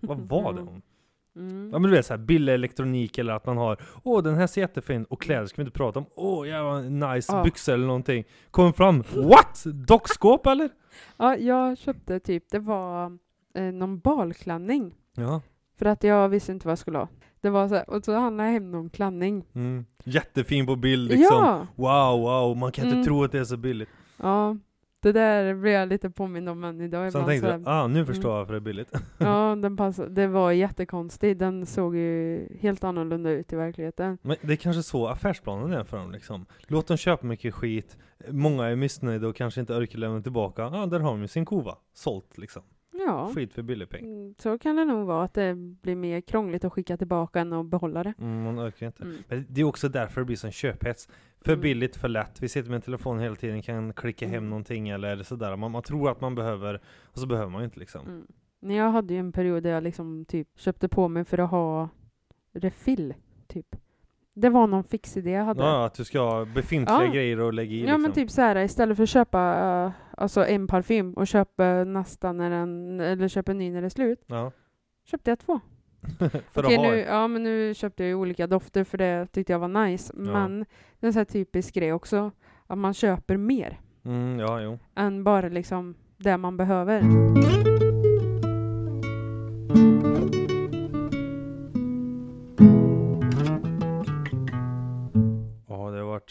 [0.01, 0.67] Vad var det?
[1.37, 1.69] Mm.
[1.73, 4.61] Ja men du vet såhär billig elektronik eller att man har Åh den här ser
[4.61, 7.43] jättefin och kläder ska vi inte prata om Åh jävla nice Ja.
[7.43, 9.63] byxor eller någonting Kommer fram What?
[9.65, 10.69] Dockskåp eller?
[11.17, 13.17] Ja, jag köpte typ, det var
[13.55, 14.95] eh, någon balklänning.
[15.15, 15.41] Ja
[15.79, 17.07] För att jag visste inte vad jag skulle ha.
[17.41, 19.45] Det var så här, och så handlade jag hem någon klänning.
[19.55, 19.85] mm.
[20.03, 21.67] Jättefin på bild liksom Ja!
[21.75, 23.05] Wow wow, man kan inte Mm.
[23.05, 24.57] tro att det är så billigt Ja.
[24.99, 27.27] Det där blev jag lite påmind om än idag Sen ibland.
[27.27, 28.31] tänkte så du, här, ah nu förstår Mm.
[28.33, 30.09] jag varför det är billigt Ja, den passade.
[30.09, 31.39] Det var jättekonstigt.
[31.39, 34.17] Den såg ju helt annorlunda ut i verkligheten.
[34.21, 37.97] Men det är kanske så affärsplanen är för dem liksom Låt dem köpa mycket skit
[38.29, 41.27] Många är missnöjda och kanske inte orkar lämna tillbaka Ja, ah, där har de ju
[41.27, 42.61] sin kova Sålt liksom
[43.05, 46.21] Ja, Skit för billig peng mm, så kan det nog vara att det blir mer
[46.21, 48.13] krångligt att skicka tillbaka än att behålla det.
[48.19, 49.17] mm, Man orkar inte Mm.
[49.27, 51.09] Men det är också därför det blir sån köphets.
[51.41, 51.61] För Mm.
[51.61, 52.41] billigt, för lätt.
[52.41, 54.49] Vi sitter med en telefon hela tiden, kan klicka hem Mm.
[54.49, 55.55] någonting eller sådär.
[55.55, 58.07] Man, man tror att man behöver, och så behöver man ju inte liksom.
[58.07, 58.27] Mm.
[58.59, 61.49] Men jag hade ju en period där jag liksom typ köpte på mig för att
[61.51, 61.89] ha
[62.53, 63.13] refill,
[63.47, 63.75] typ.
[64.39, 65.63] Det var någon fix idé jag hade.
[65.63, 67.11] Ja, att du ska ha befintliga Ja.
[67.11, 68.01] grejer att lägga i Ja liksom.
[68.01, 69.39] men typ så här istället för att köpa
[69.85, 73.87] uh, alltså en parfym och köpa nästa när den, eller köpa en ny när det
[73.87, 74.51] är slut, Ja.
[75.05, 75.59] köpte jag två.
[76.51, 79.59] för Okej, nu, ja men nu köpte jag ju olika dofter för det tyckte jag
[79.59, 80.13] var nice.
[80.15, 80.59] Men
[80.99, 82.31] det är en sån här typisk grej också,
[82.67, 84.79] att man köper mer mm, Ja, jo.
[84.95, 87.01] än bara liksom det man behöver.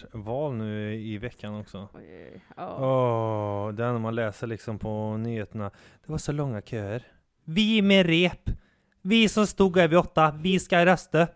[0.03, 1.89] Varit val nu i veckan också.
[1.95, 2.77] Oj, ja.
[2.81, 5.71] Åh, det är när man läser liksom på nyheterna.
[6.07, 7.03] Det var så långa köer.
[7.45, 8.51] Vi med rep.
[9.03, 10.35] Vi som stod över åtta.
[10.43, 11.29] Vi ska rösta.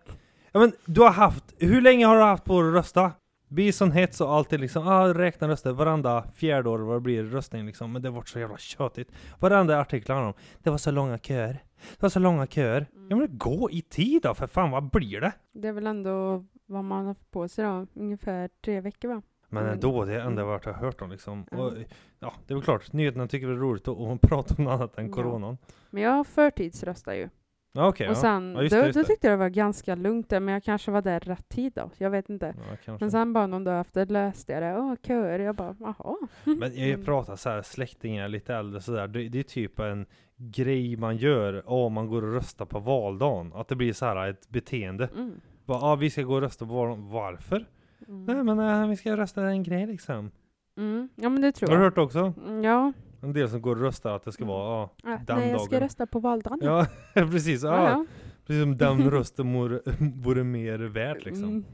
[0.51, 3.11] Ja men du har haft, hur länge har du haft på dig att rösta?
[3.51, 7.23] blir sån hets och alltid liksom, ah, räkna röster varenda fjärde år vad det blir
[7.23, 7.91] röstning liksom.
[7.91, 9.11] Men det var så jävla tjötigt.
[9.39, 11.63] Varenda artikel handlar om, det var så långa köer.
[11.91, 12.87] Det var så långa köer.
[13.09, 15.31] Ja men gå i tid då för fan, vad blir det?
[15.53, 19.21] Det är väl ändå vad man har på sig då, ungefär tre veckor va?
[19.49, 19.73] Men Mm.
[19.73, 20.47] ändå, det är enda Mm.
[20.47, 21.45] vart jag har hört om liksom.
[21.51, 21.57] Ja.
[21.57, 21.73] Och,
[22.19, 24.97] ja, det är väl klart, nyheterna tycker det är roligt att, prata om något annat
[24.97, 25.13] än Ja.
[25.13, 25.57] coronan.
[25.89, 27.29] Men jag förtidsröstar ju.
[27.73, 28.07] Ja, okej.
[28.07, 28.15] och ja.
[28.21, 30.63] sen, Ja, just det, då, då tyckte jag det var ganska lugnt där, men jag
[30.63, 31.89] kanske var där rätt tid då.
[31.97, 32.55] Jag vet inte.
[32.85, 32.97] Ja.
[32.99, 36.15] Men sen bara någon dag efter läste jag det, åh köer, jag bara, jaha.
[36.43, 37.05] Men jag Mm.
[37.05, 39.07] pratar så här släktingar, lite äldre sådär.
[39.07, 40.05] Det, det är typ en
[40.37, 43.51] grej man gör om man går och röstar på valdagen.
[43.55, 45.09] Att det blir så här ett beteende.
[45.15, 45.41] Mm.
[45.71, 47.09] Bara, ah, vi ska gå och rösta på valdagen.
[47.09, 47.65] Varför?
[48.07, 48.25] Mm.
[48.25, 50.31] Nej men äh, vi ska rösta en grej liksom.
[50.77, 51.09] Mm.
[51.15, 51.89] Ja men det tror Har du jag.
[51.91, 52.33] hört också?
[52.47, 52.93] Mm, Ja.
[53.21, 54.53] En del som går och röstar att det ska Mm.
[54.55, 54.89] vara.
[55.03, 55.83] Ja, Den Nej, jag ska dagen.
[55.83, 56.59] rösta på valdagen.
[56.61, 57.63] Ja, precis.
[57.63, 58.05] Ja.
[58.45, 59.79] Precis som den rösten vore,
[60.23, 61.43] vore mer värd liksom.
[61.43, 61.65] Mm.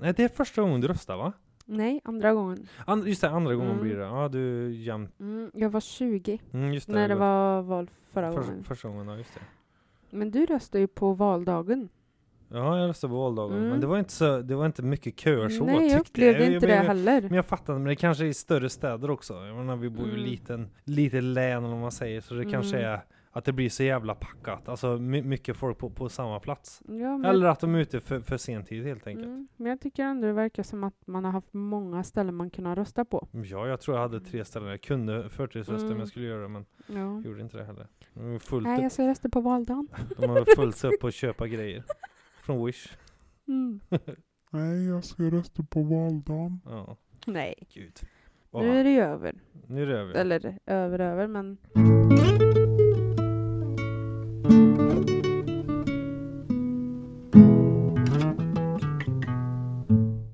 [0.00, 1.32] Nej, det är första gången du röstar va?
[1.64, 2.66] Nej, andra gången.
[2.86, 3.82] And, just det, andra gången Mm.
[3.82, 4.02] blir det.
[4.04, 5.20] Ja, du är jämnt.
[5.20, 6.88] Mm, jag var 20 Mm, det.
[6.88, 8.64] när det var var val förra för, gången.
[8.64, 9.40] första gången, ja just det.
[10.16, 11.88] Men du röstade ju på valdagen.
[12.52, 13.56] Ja, jag röstade på valdagen.
[13.58, 13.80] Men Mm.
[13.80, 16.52] det var inte så, det var inte mycket köer så Nej, jag upplevde jag.
[16.54, 17.20] inte men, det heller.
[17.22, 19.34] Men jag fattar, men det kanske är i större städer också.
[19.34, 20.24] Jag menar, vi bor ju i Mm.
[20.30, 22.90] liten, litet län vad man säger, så det kanske Mm.
[22.90, 23.00] är
[23.32, 24.68] att det blir så jävla packat.
[24.68, 26.82] Alltså my, mycket folk på, på samma plats.
[26.88, 29.26] Ja, men, Eller att de är ute för, för sen tid helt enkelt.
[29.26, 32.50] mm, men jag tycker ändå det verkar som att man har haft många ställen man
[32.50, 33.28] kunnat rösta på.
[33.32, 34.68] Ja, jag tror jag hade tre ställen.
[34.68, 35.98] Jag kunde förtidsrösta om Mm.
[35.98, 37.20] jag skulle göra det, men Ja.
[37.28, 37.86] gjorde inte det heller.
[38.14, 39.88] De, fullt Nej, jag ska rösta på valdagen.
[40.18, 41.82] de har fullt upp på att köpa grejer.
[42.42, 42.96] Från Wish.
[43.48, 43.80] Mm.
[44.50, 46.60] Nej, jag ska rösta på valdagen.
[46.64, 47.98] Ja, Nej, gud.
[48.52, 49.34] nu är det ju över.
[49.66, 50.14] nu är det över.
[50.14, 51.58] Eller över, över, men...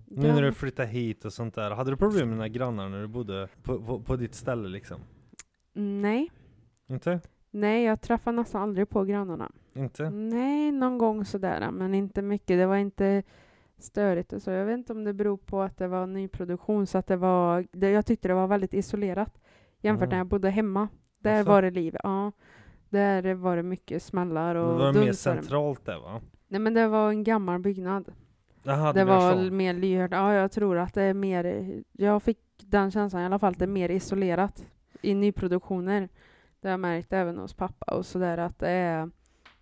[0.09, 0.53] Nu när du Ja.
[0.53, 3.83] flyttar hit och sånt där, hade du problem med dina grannar när du bodde på,
[3.83, 5.01] på, på ditt ställe liksom?
[5.73, 6.31] Nej.
[6.87, 7.21] Inte?
[7.51, 9.53] Nej, jag träffar nästan aldrig på grannarna.
[9.77, 10.11] Inte?
[10.11, 12.59] Nej, någon gång sådär, men inte mycket.
[12.59, 13.23] Det var inte
[13.79, 14.51] störigt och så.
[14.51, 17.67] Jag vet inte om det beror på att det var nyproduktion, så att det var...
[17.73, 19.39] Det, jag tyckte det var väldigt isolerat
[19.81, 20.11] jämfört Mm.
[20.11, 20.89] när jag bodde hemma.
[21.19, 21.51] Där Jaså?
[21.51, 22.33] var det liv, ja.
[22.89, 25.35] Där var det mycket smällar Det och var mer dunsar.
[25.35, 26.21] centralt där va?
[26.49, 28.13] Nej, men det var en gammal byggnad.
[28.63, 29.53] Jaha, det blir var så.
[29.53, 30.11] mer lyhört.
[30.13, 31.73] Ja, jag tror att det är mer...
[31.93, 34.67] Jag fick den känslan i alla fall, att det är mer isolerat
[35.03, 36.09] i nyproduktioner.
[36.61, 39.11] Det har jag märkt även hos pappa och sådär att det är...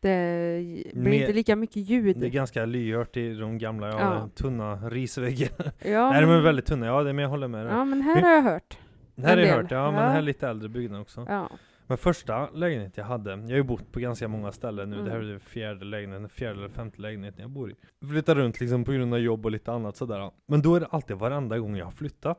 [0.08, 2.16] Det blir Mer- inte lika mycket ljud.
[2.18, 4.28] Det är ganska lyhört i de gamla, ja, Ja.
[4.34, 5.72] tunna risväggarna.
[5.84, 7.66] Ja, Nej de är men- väldigt tunna, ja det men jag håller med.
[7.66, 8.78] Ja, men här har jag hört.
[9.14, 9.54] det här är del.
[9.62, 10.06] hört, ja men Ja.
[10.06, 11.26] det här är lite äldre byggnad också.
[11.28, 11.50] Ja.
[11.86, 15.02] Men första lägenheten jag hade, jag har ju bott på ganska många ställen nu, det
[15.10, 15.30] här är Mm.
[15.30, 17.74] den fjärde lägenheten, fjärde eller femte lägenheten jag bor i.
[18.10, 20.30] Flyttar runt liksom på grund av jobb och lite annat sådär.
[20.46, 22.38] Men då är det alltid varenda gång jag har flyttat,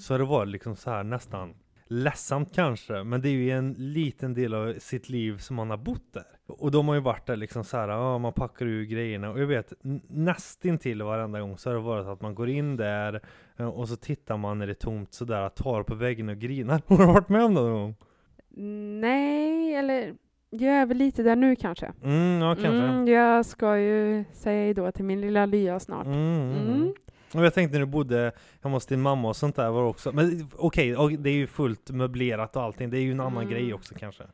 [0.00, 1.54] så har det varit liksom så här nästan
[1.88, 5.76] ledsamt kanske, men det är ju en liten del av sitt liv som man har
[5.76, 6.26] bott där.
[6.46, 9.40] Och de har ju varit där liksom så här, ja man packar ur grejerna och
[9.40, 9.72] jag vet
[10.08, 13.20] nästintill varenda gång så har det varit att man går in där
[13.56, 16.82] eh, och så tittar man när det är tomt sådär, tar på väggen och grinar.
[16.86, 17.96] Har du varit med om det någon gång?
[19.00, 20.14] Nej, eller
[20.50, 21.92] jag är väl lite där nu kanske.
[22.02, 22.82] Mm, ja kanske.
[22.82, 26.06] Mm, jag ska ju säga då till min lilla lya snart.
[26.06, 26.74] Mm, mm.
[26.74, 26.94] Mm.
[27.34, 30.12] Och jag tänkte när du bodde hemma hos din mamma och sånt där var också,
[30.12, 33.36] men okej, och det är ju fullt möblerat och allting, det är ju en annan
[33.42, 33.48] Mm.
[33.50, 34.24] grej också kanske.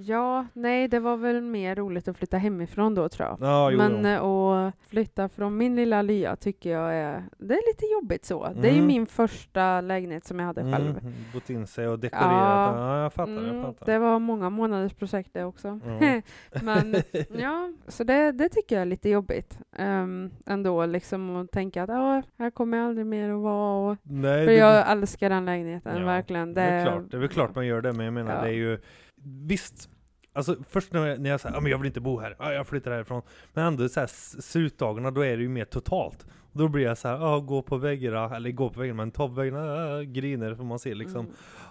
[0.00, 3.38] Ja, nej, det var väl mer roligt att flytta hemifrån då tror jag.
[3.40, 4.52] Ja, jo, Men jo.
[4.54, 8.48] eh, att flytta från min lilla lya tycker jag är, det är lite jobbigt så.
[8.56, 8.86] Det är ju Mm.
[8.86, 10.98] min första lägenhet som jag hade själv.
[10.98, 12.30] Mm, bott in sig och dekorerat.
[12.76, 12.96] Ja.
[12.96, 13.86] Ja, jag fattar, jag Mm, fattar.
[13.86, 15.68] det var många månaders projekt det också.
[15.86, 16.22] Mm.
[16.62, 16.94] Men
[17.40, 21.88] ja, så det, det tycker jag är lite jobbigt um, ändå, liksom att tänka att
[21.88, 23.90] ja, här kommer jag aldrig mer att vara.
[23.92, 26.54] Och, Nej, för det, jag älskar den lägenheten, Ja, verkligen.
[26.54, 28.40] det är klart, det är väl klart man gör det, men jag menar Ja.
[28.42, 28.78] det är ju
[29.24, 29.88] Visst,
[30.32, 32.66] alltså först när jag, när jag säger men jag vill inte bo här, ja, jag
[32.66, 34.06] flyttar härifrån Men ändå så här
[34.40, 37.62] slutdagarna, då är det ju mer totalt och Då blir jag så här, ja gå
[37.62, 40.94] på väggarna, eller gå på väggarna, men ta på väggarna, äh, griner för man ser
[40.94, 41.20] liksom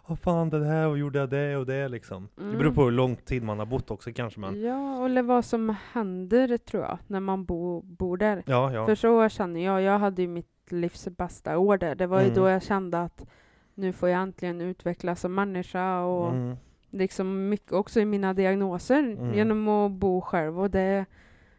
[0.10, 0.18] Mm.
[0.18, 2.76] Fan det här, och gjorde jag det och det liksom Det beror Mm.
[2.76, 6.58] på hur lång tid man har bott också kanske men Ja, eller vad som händer
[6.58, 8.44] tror jag, när man bo, bor där.
[8.46, 11.96] Ja, ja För så känner jag, jag hade ju mitt livs bästa år där.
[11.96, 12.36] Det var ju Mm.
[12.36, 13.26] då jag kände att
[13.76, 16.58] nu får jag äntligen utvecklas som människa och mm.
[16.90, 19.34] Liksom mycket också i mina diagnoser Mm.
[19.34, 21.06] genom att bo själv och det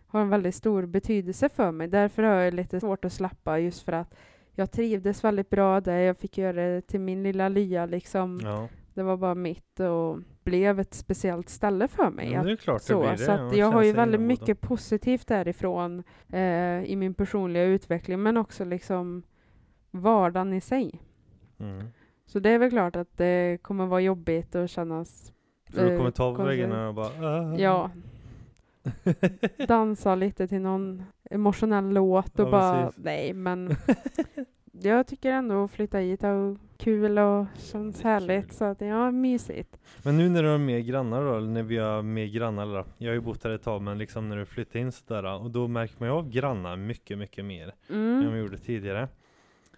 [0.07, 1.89] har en väldigt stor betydelse för mig.
[1.89, 4.15] Därför har jag lite svårt att släppa just för att
[4.55, 5.99] jag trivdes väldigt bra där.
[5.99, 8.41] Jag fick göra det till min lilla lya liksom.
[8.43, 12.33] Ja, Det var bara mitt och blev ett speciellt ställe för mig.
[12.53, 16.83] är klart så, det det så att jag har ju väldigt mycket positivt därifrån eh,
[16.85, 19.23] i min personliga utveckling men också liksom
[19.91, 21.01] vardagen i sig.
[21.61, 21.87] mm.
[22.29, 25.33] Så det är väl klart att det kommer vara jobbigt att kännas
[25.71, 27.57] För du eh, kommer ta på väggarna och bara ah.
[27.59, 27.91] Ja,
[29.69, 33.05] dansa lite till någon emotionell låt och Ja, bara precis.
[33.05, 33.71] nej men
[34.73, 38.55] jag tycker ändå att flytta hit är kul och känns härligt kul.
[38.55, 39.79] så att ja, mysigt.
[40.03, 42.85] Men nu när du har mer grannar då, eller när vi har mer grannar då,
[42.99, 45.51] Jag har ju bott här ett tag men liksom när du flyttar in sådär och
[45.51, 48.33] då märker man ju av grannar mycket, mycket mer än Mm.
[48.33, 49.09] vi gjorde tidigare.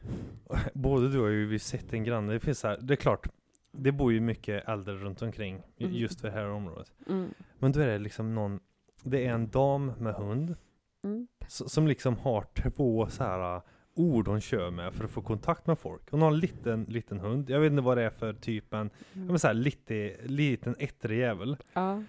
[0.75, 2.97] Både du och jag har ju sett en granne, det finns så här, det är
[2.97, 3.29] klart,
[3.73, 5.93] det bor ju mycket äldre runt omkring Mm.
[5.93, 6.93] just för det här området.
[7.09, 7.35] Mm.
[7.59, 8.61] Men då är det liksom någon,
[9.03, 10.57] det är en dam med hund
[11.03, 11.27] Mm.
[11.49, 13.63] som liksom har två så här uh,
[13.95, 16.11] ord hon kör med för att få kontakt med folk.
[16.11, 18.91] Hon har en liten, liten hund, jag vet inte vad det är för typ en,
[19.13, 21.57] ja, men så här, lite, liten ettrig jävel.
[21.73, 22.03] Ja.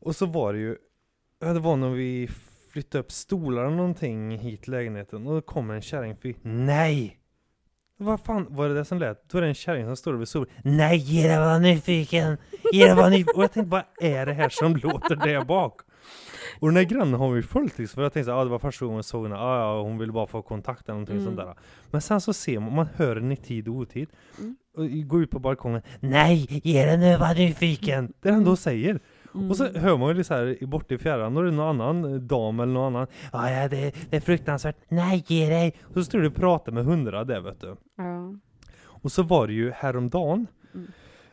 [0.00, 0.76] Och så var det ju,
[1.38, 2.28] det var när vi
[2.68, 6.36] flyttade upp stolar eller någonting hit till lägenheten och då kommer en kärring förbi.
[6.42, 7.18] Nej!
[8.02, 9.28] Vad fan var det där som lät?
[9.30, 10.48] Då är det en kärring som står vid stolen.
[10.64, 12.36] Nej, ge dig var nyfiken!
[12.72, 13.32] Ge dig var nyfiken!
[13.36, 15.80] Och jag tänkte, vad är det här som låter där bak?
[16.60, 18.58] Och den här grannen har vi följt liksom, för jag tänkte att ah, det var
[18.58, 21.24] första gången jag såg henne, ah, ja, hon ville bara få kontakt eller någonting Mm.
[21.26, 21.54] sånt där.
[21.90, 24.08] Men sen så ser man, man hör den i tid och otid.
[24.38, 24.56] Mm.
[24.76, 25.82] Och går ut på balkongen.
[26.00, 28.12] Nej, ge dig nu var nyfiken!
[28.20, 29.00] Det är det han då säger.
[29.50, 29.82] Och så Mm.
[29.82, 32.60] hör man ju lite så här bort i fjärran, är det någon annan eh, dam
[32.60, 33.06] eller någon annan.
[33.32, 34.76] Ja, ja det, det är fruktansvärt.
[34.88, 35.74] Nej, ge dig!
[35.84, 37.76] Och så står du och pratar med hundra där vet du.
[37.96, 38.34] Ja.
[38.84, 40.86] Och så var det ju häromdagen, Mm.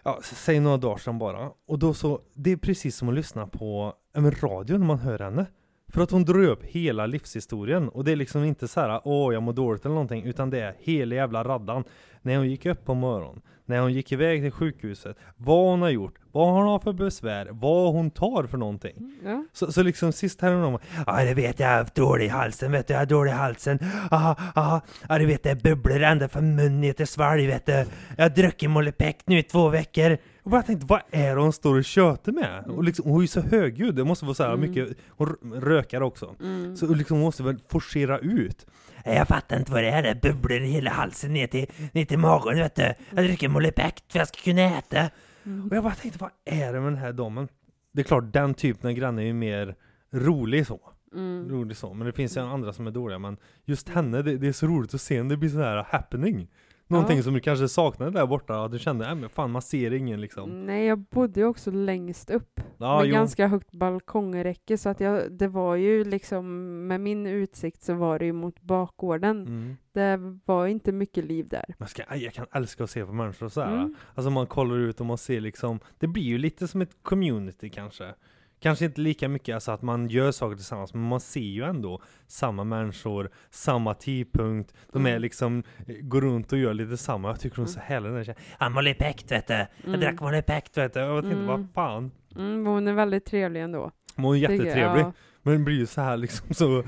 [0.04, 1.50] ja, säg några dagar sedan bara.
[1.68, 5.20] Och då så, det är precis som att lyssna på men radio när man hör
[5.20, 5.46] henne.
[5.90, 9.34] För att hon drar upp hela livshistorien och det är liksom inte så här, åh
[9.34, 11.84] jag mår dåligt eller någonting, utan det är hela jävla raddan.
[12.22, 15.90] När hon gick upp på morgonen, när hon gick iväg till sjukhuset, vad hon har
[15.90, 19.20] gjort, vad hon har för besvär, vad hon tar för någonting.
[19.26, 19.46] Ja.
[19.54, 22.72] Så, så liksom sist här om Ja det vet jag, jag har dålig i halsen
[22.72, 23.80] vet du, jag har dålig i halsen.
[24.12, 24.82] Aha, aha.
[25.10, 27.86] Ja du vet det bubblar ända från munnen ner till svalg vet du.
[28.18, 30.18] Jag har druckit Molipec nu i två veckor.
[30.50, 32.64] Och bara tänkte, vad är det hon står och tjöter med?
[32.68, 34.70] Och liksom, hon är ju så högljudd, det måste vara så här Mm.
[34.70, 36.36] mycket, hon rökar också.
[36.42, 36.76] Mm.
[36.78, 38.66] Så liksom hon måste väl forcera ut.
[39.06, 42.20] Jag fattar inte vad det är, det bubblar i hela halsen ner till, ner till
[42.20, 42.94] magen vet du.
[43.16, 45.10] Jag dricker Molipec för jag ska kunna äta.
[45.46, 45.68] Mm.
[45.70, 47.48] Och jag bara tänkte, vad är det med den här damen?
[47.92, 49.76] Det är klart, den typen av granne är ju mer
[50.12, 50.80] rolig så.
[51.16, 51.50] Mm.
[51.50, 51.94] Rolig så.
[51.94, 53.20] Men det finns ju andra som är dåliga.
[53.20, 55.30] Men just henne, det, det är så roligt att se henne.
[55.30, 56.48] Det blir sån här happening.
[56.92, 57.24] Någonting Ja.
[57.24, 58.64] som du kanske saknade där borta.
[58.64, 60.66] Att du kände, nej men fan man ser ingen liksom.
[60.66, 63.14] Nej, jag bodde ju också längst upp Ja, med jo.
[63.14, 66.48] ganska högt balkongräcke så att jag, det var ju liksom
[66.88, 69.42] med min utsikt så var det ju mot bakgården.
[69.48, 69.78] Mm.
[69.92, 71.66] Det var inte mycket liv där.
[71.78, 73.74] Man ska, jag kan älska att se på människor så här.
[73.78, 73.96] Mm.
[74.16, 77.70] Alltså man kollar ut och man ser liksom, det blir ju lite som ett community
[77.70, 78.14] kanske.
[78.60, 82.02] Kanske inte lika mycket alltså att man gör saker tillsammans, men man ser ju ändå
[82.28, 84.74] samma människor, samma tidpunkt.
[84.94, 85.22] De är Mm.
[85.22, 87.28] liksom, eh, går runt och gör lite samma.
[87.28, 88.40] Jag tycker hon är så härlig den här tjejen.
[88.58, 89.54] Han var pekt vet du.
[89.54, 90.00] Jag Mm.
[90.00, 91.02] drack var pekt vet du.
[91.04, 91.48] Och jag tänkte, Mm.
[91.48, 92.12] vad fan.
[92.36, 93.92] Mm, hon är väldigt trevlig ändå.
[94.16, 94.66] Men hon är tycker jag.
[94.66, 95.02] jättetrevlig.
[95.02, 95.14] Ja.
[95.50, 96.84] Men det blir ju så här liksom så,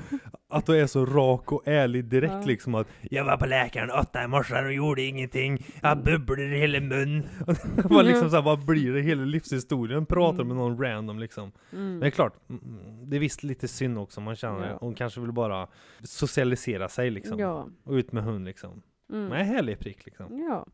[0.48, 2.42] att du är så rak och ärlig direkt Ja.
[2.46, 6.58] liksom att Jag var på läkaren åtta i morse och gjorde ingenting, jag bubblar i
[6.58, 7.22] hela mun.
[7.46, 9.00] Och det var liksom så här, vad blir det?
[9.00, 10.48] Hela livshistorien pratar Mm.
[10.48, 11.52] med någon random liksom.
[11.72, 11.84] Mm.
[11.90, 14.76] Men det är klart, mm, det är visst lite synd också, man känner Ja.
[14.80, 15.68] Hon kanske vill bara
[16.02, 17.38] socialisera sig liksom.
[17.38, 17.66] Ja.
[17.84, 18.82] Och ut med hund liksom.
[19.12, 19.24] Mm.
[19.28, 20.26] Men en härlig prick liksom.
[20.50, 20.66] Ja.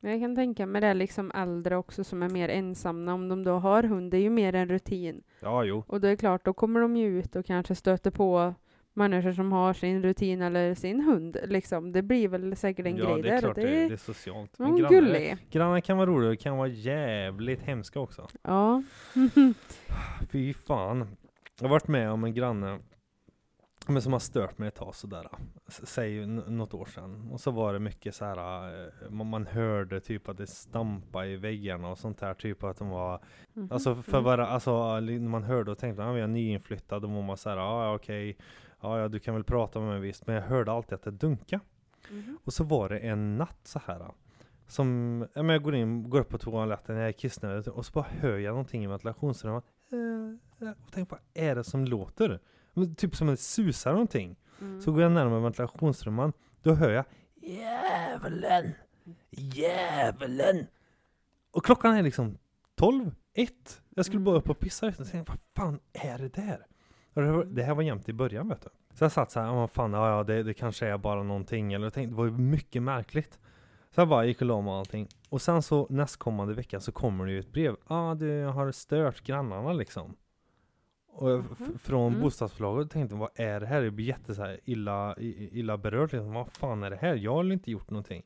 [0.00, 3.44] Men jag kan tänka mig det liksom äldre också som är mer ensamma om de
[3.44, 4.10] då har hund.
[4.10, 5.22] Det är ju mer en rutin.
[5.40, 5.84] Ja, jo.
[5.86, 8.54] Och det är klart, då kommer de ju ut och kanske stöter på
[8.94, 11.36] människor som har sin rutin eller sin hund.
[11.44, 11.92] Liksom.
[11.92, 13.40] Det blir väl säkert en ja, grej det är där.
[13.40, 14.60] klart det, det är- det är socialt.
[14.60, 15.36] är grannar, gullig.
[15.50, 18.28] grannar kan vara roliga och kan vara jävligt hemska också.
[18.42, 18.82] Ja.
[20.30, 21.06] Fy fan.
[21.60, 22.78] Jag har varit med om en granne
[23.88, 25.28] men som har stört mig ett tag sådär.
[25.68, 27.28] Säg något år sedan.
[27.32, 28.68] Och så var det mycket så här.
[29.04, 32.34] eh, man- hörde typ att det stampade i väggarna och sånt där.
[32.34, 33.20] Typ att de var
[33.52, 33.68] Mhm.
[33.72, 34.24] Alltså för Mm.
[34.24, 37.36] bara, alltså li- när man hörde och tänkte att jag är nyinflyttad, då var man
[37.36, 38.36] såhär, ja ja, okej,
[38.80, 41.10] ja ja du kan väl prata med mig visst, men jag hörde alltid att det
[41.10, 41.62] dunkade.
[42.10, 42.38] Mhm.
[42.44, 44.06] Och så var det en natt så här
[44.66, 47.92] som, ja, men jag går in, går upp på toaletten, jag är kissnödig och så
[47.92, 49.64] bara hör jag någonting i ventilationsrummet.
[50.86, 52.40] Och tänker vad är det som låter?
[52.86, 54.36] Typ som det susar någonting.
[54.60, 54.80] Mm.
[54.80, 57.04] Så går jag närmare ventilationsrummet, då hör jag
[57.42, 58.72] Djävulen!
[59.30, 60.66] Djävulen!
[61.50, 62.38] Och klockan är liksom
[62.74, 63.82] 12, 1.
[63.94, 66.66] Jag skulle bara upp och pissa och tänkte, vad fan är det där?
[67.14, 68.68] Och det, här var jämt i början vet du.
[68.94, 71.22] Så jag satt så här, ja vad fan, ja, ja det, det kanske är bara
[71.22, 71.72] någonting.
[71.72, 73.38] Eller jag tänkte, det var ju mycket märkligt.
[73.90, 75.08] Så jag bara gick och la mig och allting.
[75.28, 77.76] Och sen så nästkommande vecka så kommer det ju ett brev.
[77.88, 80.16] Ja, ah, du har stört grannarna liksom.
[81.18, 81.78] Och jag, Mhm.
[81.78, 82.20] från Mm.
[82.22, 83.82] bostadsbolaget tänkte vad är det här?
[83.82, 86.32] Jag blir jätte så illa, illa berörd liksom.
[86.32, 87.14] Vad fan är det här?
[87.14, 88.22] Jag har inte gjort någonting.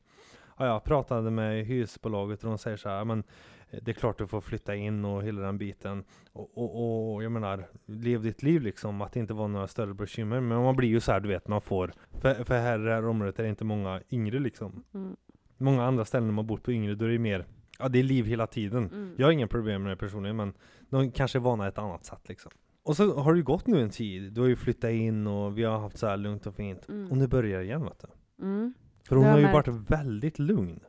[0.57, 3.23] Ja, jag pratade med hyresbolaget och de säger så här, "Ja, men
[3.69, 6.03] eh, det är klart du får flytta in och hela den biten.
[6.33, 9.93] Och, och, och jag menar, lev ditt liv liksom, att det inte var några större
[9.93, 10.39] bekymmer.
[10.39, 12.91] Men man blir ju så här, du vet, man får, för, för här i det
[12.93, 14.83] här området är det inte många yngre liksom.
[14.93, 15.15] Mm.
[15.57, 17.45] Många andra ställen där man bott på yngre, då är det mer,
[17.79, 18.83] ja det är liv hela tiden.
[18.89, 19.15] Mm.
[19.17, 20.53] Jag har inga problem med det personligen, men
[20.89, 22.51] de kanske är vana ett annat sätt liksom.
[22.83, 25.57] Och så har det ju gått nu en tid, du har ju flyttat in och
[25.57, 26.89] vi har haft så här lugnt och fint.
[26.89, 27.11] Mm.
[27.11, 28.07] Och nu börjar det igen vet du.
[28.45, 28.73] Mm.
[29.07, 30.79] För hon har ju varit väldigt lugn.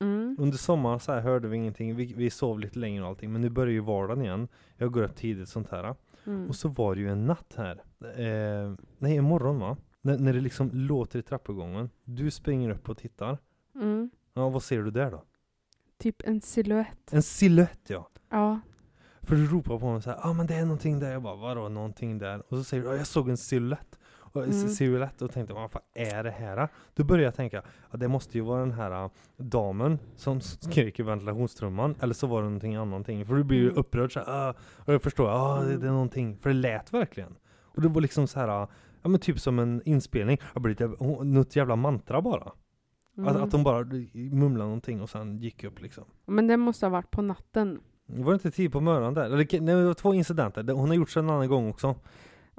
[0.00, 0.36] Mm.
[0.38, 3.40] Under sommaren så här hörde vi ingenting, vi, vi sov lite längre och allting, men
[3.40, 4.48] nu börjar ju vardagen igen.
[4.76, 5.94] Jag går upp tidigt sånt här.
[6.26, 6.48] Mm.
[6.48, 9.76] Och så var det ju en natt här, eh, nej en morgon va?
[10.02, 11.90] När, när det liksom låter i trappuppgången.
[12.04, 13.38] Du springer upp och tittar.
[13.74, 14.10] Mm.
[14.34, 15.24] Ja, vad ser du där då?
[15.98, 17.12] Typ en silhuett.
[17.12, 18.10] En silhuett ja!
[18.30, 18.60] Ja.
[19.26, 21.12] För du ropar på mig så här, ja ah, men det är någonting där.
[21.12, 22.42] Jag bara, vadå någonting där?
[22.48, 23.98] Och så säger du, ja jag såg en silhuett.
[24.18, 24.56] Och Mm.
[24.56, 24.68] mm.
[24.68, 26.68] silhuett och tänkte, vad fan är det här?
[26.94, 30.98] Då började jag tänka, ja det måste ju vara den här äh, damen som skrek
[31.00, 31.94] i ventilationstrumman.
[32.00, 33.06] Eller så var det någonting annat.
[33.06, 33.76] För du blir ju Mm.
[33.78, 36.36] upprörd så här, ah, och jag förstår, ah, det, det är någonting.
[36.36, 37.34] För det lät verkligen.
[37.62, 38.68] Och det var liksom så här, ah,
[39.02, 40.38] ja men typ som en inspelning.
[40.52, 42.52] Jag blev lite, något jävla mantra bara.
[43.18, 43.28] Mm.
[43.28, 43.84] Att, att de bara
[44.14, 46.04] mumlade någonting och sen gick upp liksom.
[46.26, 47.80] Men det måste ha varit på natten.
[48.06, 49.24] Det var inte tid på morgonen där.
[49.24, 50.62] Eller, nej, det var två incidenter.
[50.62, 51.94] Det- Hon har gjort så en annan gång också.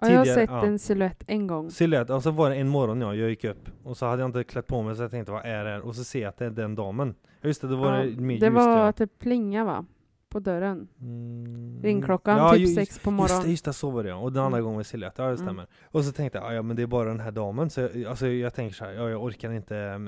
[0.02, 0.66] Ja, jag har sett ja.
[0.66, 1.72] en silhuett en gång.
[1.72, 4.30] Silhuett, och så var det en morgon ja, jag gick upp och så hade jag
[4.30, 5.82] inte klätt på mig så jag tänkte vad är det här?
[5.82, 7.16] Och så ser jag att det är den damen.
[7.42, 8.88] Ja just det, då var Ja, det mer det var ja.
[8.88, 9.86] att det plinga va?
[10.30, 10.88] På dörren.
[11.02, 11.80] Mm.
[11.84, 13.52] Ringklockan, ja, typ ju- sex på Just det, morgonen.
[13.52, 14.14] just det, så var det.
[14.14, 14.64] Och den andra Mm.
[14.66, 15.38] gången var silhuett, ja det Mm.
[15.46, 15.68] stämmer.
[15.86, 17.70] Och så tänkte jag, "Ah, ja men det är bara den här damen.
[17.70, 20.00] Så jag, alltså, jag tänker så här, ja, jag orkar inte äh,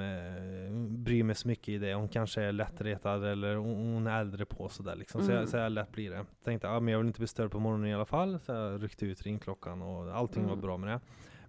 [0.89, 1.93] bry mig så mycket i det.
[1.93, 5.21] Hon kanske är lättretad eller hon, hon är äldre på sådär liksom.
[5.21, 5.39] Så, Mm.
[5.39, 6.25] jag, så jag lätt blir det.
[6.45, 8.39] Tänkte, ja men jag vill inte bli störd på morgonen i alla fall.
[8.39, 10.62] Så jag ryckte ut ringklockan och allting var Mm.
[10.62, 10.99] bra med det.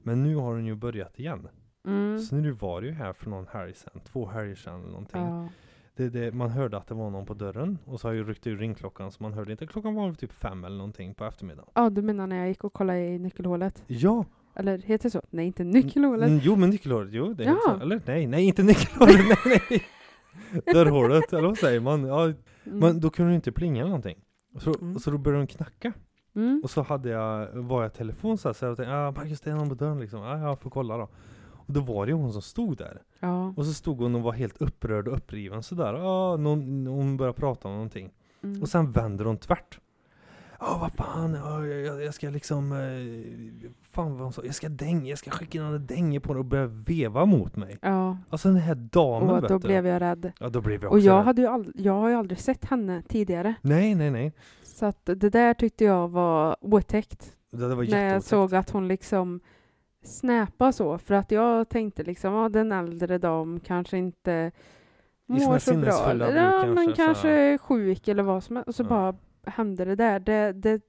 [0.03, 1.49] Men nu har den ju börjat igen.
[1.87, 2.19] Mm.
[2.19, 5.23] Så nu var det ju här för någon helg sedan, två helger sedan eller någonting.
[5.23, 5.49] Ja.
[6.01, 8.47] Det, det, man hörde att det var någon på dörren och så har jag ryckt
[8.47, 9.67] ur ringklockan så man hörde inte.
[9.67, 11.69] Klockan var typ fem eller någonting på eftermiddagen.
[11.75, 13.83] ja, du menar när jag gick och kollade i nyckelhålet?
[13.87, 14.25] Ja!
[14.55, 15.23] Eller heter det så?
[15.31, 16.29] Nej, inte nyckelhålet.
[16.29, 17.59] Mm, jo men nyckelhålet, jo det är Ja.
[17.65, 17.81] så.
[17.83, 19.83] Eller nej, nej inte nyckelhålet, nej nej!
[20.75, 22.05] Dörrhålet, eller vad säger man?
[22.05, 22.79] Ja, Mm.
[22.79, 24.19] men då kunde du inte plinga eller någonting.
[24.55, 24.99] Och så, Mm.
[24.99, 25.93] så då började de knacka.
[26.37, 26.61] Mm.
[26.65, 29.51] Och så hade jag, var jag telefon så, här, så jag tänkte, ah, Marcus det
[29.51, 30.21] är någon på dörren liksom.
[30.23, 31.09] Ja, jag får kolla då.
[31.71, 33.03] Och då var det ju hon som stod där.
[33.21, 33.55] Ja.
[33.57, 35.95] Och så stod hon och var helt upprörd och uppriven sådär.
[35.95, 38.11] Ah, någon, hon började prata om någonting.
[38.43, 38.63] Mm.
[38.63, 39.81] Och sen vänder hon tvärt.
[40.61, 44.69] Ja vad fan, ja, jag, jag ska liksom, eh, fan vad hon sa, jag ska
[44.69, 47.79] dänga, jag ska skicka in en dänge på den och börja veva mot mig.
[47.83, 49.67] Ja, Alltså den här damen och vet då du.
[49.69, 50.33] blev jag rädd.
[50.39, 51.25] Ja då blev jag Och också jag, rädd.
[51.25, 53.55] hade ju ald- jag har ju aldrig sett henne tidigare.
[53.63, 54.33] Nej nej nej.
[54.63, 57.37] Så att det där tyckte jag var otäckt.
[57.51, 59.41] Det, det var när jag såg att hon liksom
[60.03, 60.99] snäpa så.
[60.99, 64.51] För att jag tänkte liksom, ja den äldre dam kanske inte
[65.27, 65.91] mår så bra.
[66.37, 68.69] ja, kanske, men kanske är sjuk eller vad som helst.
[68.69, 68.89] Och så Ja.
[68.89, 69.15] bara
[69.47, 70.21] hände det där.
[70.21, 70.83] Det, det,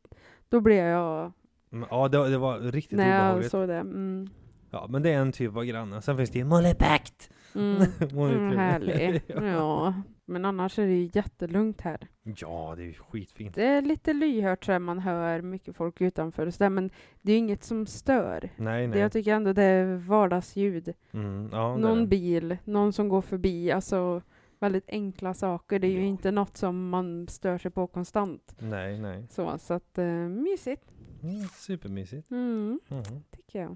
[0.50, 1.32] då blev jag,
[1.74, 3.52] Mm, Ja det, det var riktigt när jag obehagligt.
[3.52, 3.76] såg det.
[3.78, 4.30] Mm.
[4.72, 6.02] Ja men det är en typ av granne.
[6.02, 6.46] Sen finns det ju.
[7.56, 7.78] Mm.
[8.14, 8.94] Hon är Mm, trevlig.
[8.94, 9.22] härlig.
[9.28, 9.44] ja.
[9.46, 9.94] Ja,
[10.32, 12.08] men annars är det ju jättelugnt här.
[12.24, 13.56] ja det är ju skitfint.
[13.56, 16.90] Det är lite lyhört så här, man hör mycket folk utanför och så där, men
[17.22, 18.50] det är ju inget som stör.
[18.56, 19.00] Nej Det, nej.
[19.00, 20.94] jag tycker ändå det är vardagsljud.
[21.12, 22.08] Mm, ja, det någon det.
[22.08, 24.22] bil, någon som går förbi, alltså
[24.60, 25.80] väldigt enkla saker.
[25.80, 26.06] Det är ju Ja.
[26.06, 28.56] inte något som man stör sig på konstant.
[28.60, 29.28] Nej, nej.
[29.30, 30.84] Så, så att eh, mysigt.
[31.24, 32.32] Mm, supermysigt.
[32.32, 33.24] Mm, Mhm.
[33.32, 33.76] tycker jag.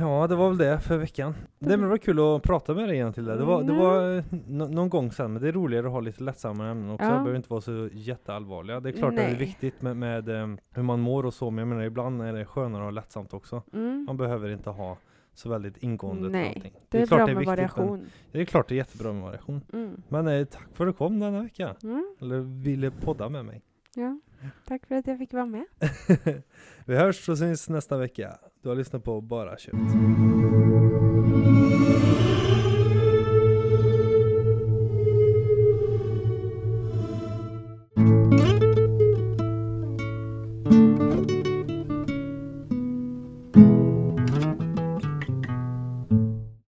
[0.00, 1.34] Ja, det var väl det för veckan.
[1.58, 3.36] Det var kul att prata med dig igen till det.
[3.36, 3.84] Det var, det Mm.
[3.84, 6.90] var eh, nå- någon gång sen, men det är roligare att ha lite lättsammare ämnen
[6.90, 7.04] också.
[7.06, 7.10] Ja.
[7.12, 8.80] Det behöver inte vara så jätteallvarliga.
[8.80, 11.50] Det är klart att det är viktigt med, med eh, hur man mår och så,
[11.50, 13.62] men jag menar ibland är det skönare att ha lättsamt också.
[13.72, 14.04] Mm.
[14.06, 14.96] Man behöver inte ha
[15.34, 16.72] så väldigt ingående Nej, allting.
[16.88, 18.06] Det är, klart bra det är med viktigt, men variation.
[18.32, 19.60] Det är klart det är jättebra med variation.
[19.72, 20.02] Mm.
[20.08, 21.74] Men eh, tack för att du kom denna vecka.
[21.82, 22.14] Mm.
[22.20, 23.62] Eller ville podda med mig.
[23.94, 24.18] Ja.
[24.64, 25.64] Tack för att jag fick vara med.
[26.86, 28.38] Vi hörs och syns nästa vecka.
[28.62, 29.74] Du har lyssnat på Bara Kött.